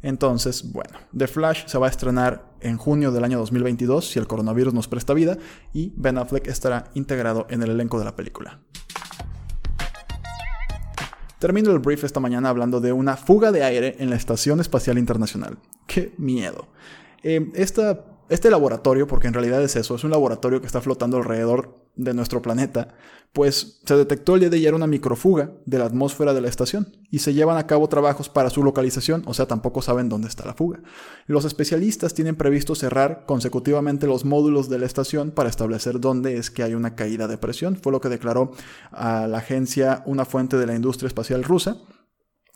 Entonces, 0.00 0.72
bueno, 0.72 0.98
The 1.16 1.26
Flash 1.26 1.66
se 1.66 1.78
va 1.78 1.88
a 1.88 1.90
estrenar 1.90 2.44
en 2.60 2.76
junio 2.76 3.10
del 3.10 3.24
año 3.24 3.38
2022 3.38 4.06
si 4.06 4.20
el 4.20 4.28
coronavirus 4.28 4.72
nos 4.72 4.86
presta 4.86 5.14
vida 5.14 5.36
y 5.72 5.92
Ben 5.96 6.16
Affleck 6.16 6.46
estará 6.46 6.90
integrado 6.94 7.46
en 7.50 7.62
el 7.62 7.70
elenco 7.70 7.98
de 7.98 8.04
la 8.04 8.14
película. 8.14 8.60
Termino 11.40 11.72
el 11.72 11.78
brief 11.78 12.04
esta 12.04 12.20
mañana 12.20 12.50
hablando 12.50 12.80
de 12.80 12.92
una 12.92 13.16
fuga 13.16 13.50
de 13.50 13.64
aire 13.64 13.96
en 13.98 14.10
la 14.10 14.16
Estación 14.16 14.60
Espacial 14.60 14.98
Internacional. 14.98 15.58
¡Qué 15.86 16.14
miedo! 16.18 16.68
Eh, 17.22 17.50
esta 17.54 18.04
este 18.30 18.48
laboratorio, 18.48 19.06
porque 19.06 19.26
en 19.26 19.34
realidad 19.34 19.62
es 19.62 19.76
eso, 19.76 19.96
es 19.96 20.04
un 20.04 20.12
laboratorio 20.12 20.60
que 20.60 20.66
está 20.66 20.80
flotando 20.80 21.16
alrededor 21.16 21.80
de 21.96 22.14
nuestro 22.14 22.40
planeta, 22.40 22.94
pues 23.32 23.80
se 23.84 23.96
detectó 23.96 24.34
el 24.34 24.40
día 24.40 24.50
de 24.50 24.56
ayer 24.56 24.72
una 24.72 24.86
microfuga 24.86 25.50
de 25.66 25.78
la 25.78 25.84
atmósfera 25.84 26.32
de 26.32 26.40
la 26.40 26.48
estación 26.48 26.96
y 27.10 27.18
se 27.18 27.34
llevan 27.34 27.58
a 27.58 27.66
cabo 27.66 27.88
trabajos 27.88 28.28
para 28.28 28.50
su 28.50 28.62
localización, 28.62 29.24
o 29.26 29.34
sea, 29.34 29.46
tampoco 29.46 29.82
saben 29.82 30.08
dónde 30.08 30.28
está 30.28 30.46
la 30.46 30.54
fuga. 30.54 30.80
Los 31.26 31.44
especialistas 31.44 32.14
tienen 32.14 32.36
previsto 32.36 32.76
cerrar 32.76 33.24
consecutivamente 33.26 34.06
los 34.06 34.24
módulos 34.24 34.68
de 34.68 34.78
la 34.78 34.86
estación 34.86 35.32
para 35.32 35.48
establecer 35.48 36.00
dónde 36.00 36.36
es 36.36 36.50
que 36.50 36.62
hay 36.62 36.74
una 36.74 36.94
caída 36.94 37.26
de 37.26 37.36
presión, 37.36 37.76
fue 37.76 37.92
lo 37.92 38.00
que 38.00 38.08
declaró 38.08 38.52
a 38.92 39.26
la 39.26 39.38
agencia 39.38 40.02
una 40.06 40.24
fuente 40.24 40.56
de 40.56 40.66
la 40.66 40.76
industria 40.76 41.08
espacial 41.08 41.42
rusa. 41.42 41.78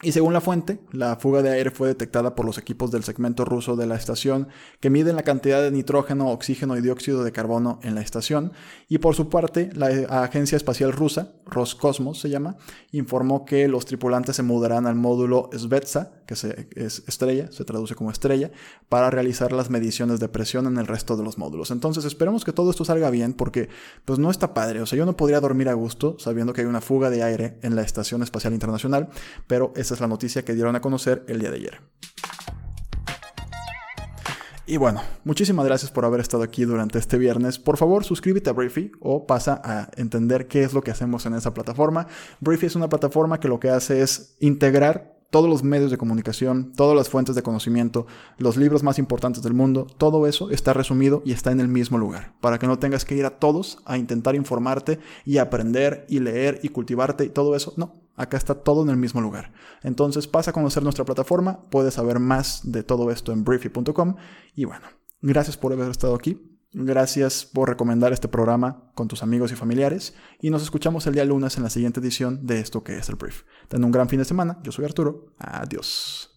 Y 0.05 0.13
según 0.13 0.35
la 0.35 0.43
fuente, 0.43 0.81
la 0.93 1.17
fuga 1.17 1.41
de 1.41 1.51
aire 1.51 1.71
fue 1.71 1.89
detectada 1.89 2.35
por 2.35 2.45
los 2.45 2.59
equipos 2.59 2.91
del 2.91 3.05
segmento 3.05 3.47
ruso 3.47 3.75
de 3.75 3.87
la 3.87 3.97
estación 3.97 4.49
que 4.79 4.91
miden 4.91 5.17
la 5.17 5.23
cantidad 5.23 5.63
de 5.63 5.71
nitrógeno, 5.71 6.31
oxígeno 6.31 6.77
y 6.77 6.83
dióxido 6.83 7.25
de 7.25 7.33
carbono 7.33 7.81
en 7.83 7.95
la 7.95 8.03
estación. 8.03 8.53
Y 8.87 8.99
por 8.99 9.15
su 9.15 9.31
parte, 9.31 9.71
la 9.73 9.87
Agencia 10.23 10.57
Espacial 10.57 10.93
Rusa, 10.93 11.33
Roscosmos 11.47 12.21
se 12.21 12.29
llama, 12.29 12.57
informó 12.93 13.47
que 13.47 13.67
los 13.67 13.87
tripulantes 13.87 14.37
se 14.37 14.43
mudarán 14.43 14.87
al 14.87 14.95
módulo 14.95 15.49
Svetsa, 15.57 16.13
que 16.27 16.35
es 16.35 17.03
estrella, 17.07 17.51
se 17.51 17.65
traduce 17.65 17.95
como 17.95 18.11
estrella, 18.11 18.51
para 18.91 19.09
realizar 19.09 19.53
las 19.53 19.71
mediciones 19.71 20.21
de 20.21 20.29
presión 20.29 20.67
en 20.67 20.77
el 20.77 20.87
resto 20.87 21.17
de 21.17 21.25
los 21.25 21.39
módulos. 21.39 21.71
Entonces 21.71 22.05
esperemos 22.05 22.45
que 22.45 22.53
todo 22.53 22.71
esto 22.71 22.85
salga 22.85 23.09
bien 23.09 23.33
porque 23.33 23.71
pues 24.05 24.19
no 24.19 24.31
está 24.31 24.53
padre. 24.53 24.83
O 24.83 24.87
sea, 24.87 24.99
yo 24.99 25.07
no 25.07 25.17
podría 25.17 25.41
dormir 25.41 25.71
a 25.71 25.75
gusto 25.75 26.17
sabiendo 26.19 26.53
que 26.53 26.61
hay 26.61 26.67
una 26.67 26.83
fuga 26.83 27.09
de 27.09 27.23
aire 27.23 27.59
en 27.63 27.75
la 27.75 27.83
Estación 27.83 28.23
Espacial 28.23 28.53
Internacional, 28.53 29.09
pero 29.47 29.73
esa 29.77 29.94
es 29.95 30.01
la 30.01 30.09
noticia 30.09 30.45
que 30.45 30.55
dieron 30.55 30.77
a 30.77 30.81
conocer 30.81 31.25
el 31.29 31.41
día 31.41 31.51
de 31.51 31.57
ayer. 31.57 31.81
Y 34.67 34.79
bueno, 34.79 35.03
muchísimas 35.25 35.67
gracias 35.67 35.91
por 35.91 36.07
haber 36.07 36.21
estado 36.21 36.43
aquí 36.43 36.65
durante 36.65 36.99
este 36.99 37.19
viernes. 37.19 37.59
Por 37.59 37.77
favor, 37.77 38.03
suscríbete 38.03 38.49
a 38.49 38.55
Briefy 38.55 38.93
o 39.01 39.27
pasa 39.27 39.61
a 39.63 39.91
entender 39.97 40.49
qué 40.49 40.63
es 40.63 40.73
lo 40.73 40.81
que 40.81 40.91
hacemos 40.91 41.27
en 41.27 41.35
esa 41.35 41.53
plataforma. 41.53 42.07
Briefy 42.41 42.67
es 42.67 42.75
una 42.75 42.89
plataforma 42.89 43.39
que 43.41 43.49
lo 43.49 43.61
que 43.61 43.69
hace 43.69 44.01
es 44.01 44.37
integrar 44.41 45.14
todos 45.35 45.51
los 45.51 45.65
medios 45.65 45.91
de 45.91 45.99
comunicación, 45.99 46.73
todas 46.77 46.97
las 46.97 47.09
fuentes 47.09 47.35
de 47.35 47.43
conocimiento, 47.43 48.07
los 48.39 48.57
libros 48.57 48.85
más 48.85 49.01
importantes 49.01 49.43
del 49.43 49.53
mundo, 49.53 49.85
todo 49.99 50.29
eso 50.29 50.49
está 50.51 50.73
resumido 50.73 51.23
y 51.25 51.33
está 51.33 51.51
en 51.51 51.59
el 51.59 51.67
mismo 51.67 51.99
lugar, 51.99 52.35
para 52.41 52.61
que 52.61 52.69
no 52.69 52.79
tengas 52.79 53.05
que 53.05 53.17
ir 53.17 53.27
a 53.27 53.41
todos 53.41 53.79
a 53.85 53.99
intentar 53.99 54.37
informarte 54.37 55.01
y 55.25 55.39
aprender 55.39 56.07
y 56.09 56.21
leer 56.21 56.61
y 56.63 56.69
cultivarte 56.69 57.25
y 57.25 57.31
todo 57.31 57.57
eso. 57.57 57.75
No, 57.77 57.97
acá 58.15 58.37
está 58.37 58.55
todo 58.55 58.85
en 58.85 58.91
el 58.91 58.97
mismo 58.97 59.21
lugar. 59.21 59.53
Entonces 59.83 60.29
pasa 60.29 60.53
a 60.53 60.55
conocer 60.55 60.85
nuestra 60.85 61.05
plataforma, 61.05 61.63
puedes 61.69 61.95
saber 61.95 62.21
más 62.21 62.61
de 62.71 62.85
todo 62.85 63.11
esto 63.11 63.33
en 63.33 63.43
briefy.com 63.43 64.15
y 64.55 64.67
bueno, 64.67 64.87
gracias 65.21 65.57
por 65.57 65.73
haber 65.73 65.91
estado 65.91 66.15
aquí. 66.15 66.54
Gracias 66.77 67.45
por 67.45 67.69
recomendar 67.69 68.13
este 68.13 68.27
programa 68.27 68.91
con 68.97 69.07
tus 69.07 69.23
amigos 69.23 69.53
y 69.53 69.55
familiares 69.55 70.13
y 70.41 70.51
nos 70.51 70.61
escuchamos 70.65 71.07
el 71.07 71.15
día 71.15 71.25
lunes 71.25 71.57
en 71.57 71.63
la 71.63 71.71
siguiente 71.71 72.01
edición 72.01 72.45
de 72.49 72.59
esto 72.59 72.83
que 72.83 72.99
es 72.99 73.09
el 73.09 73.15
brief. 73.15 73.45
Ten 73.69 73.85
un 73.85 73.93
gran 73.93 74.09
fin 74.09 74.19
de 74.19 74.25
semana, 74.25 74.59
yo 74.65 74.73
soy 74.73 74.85
Arturo, 74.85 75.27
adiós. 75.39 76.34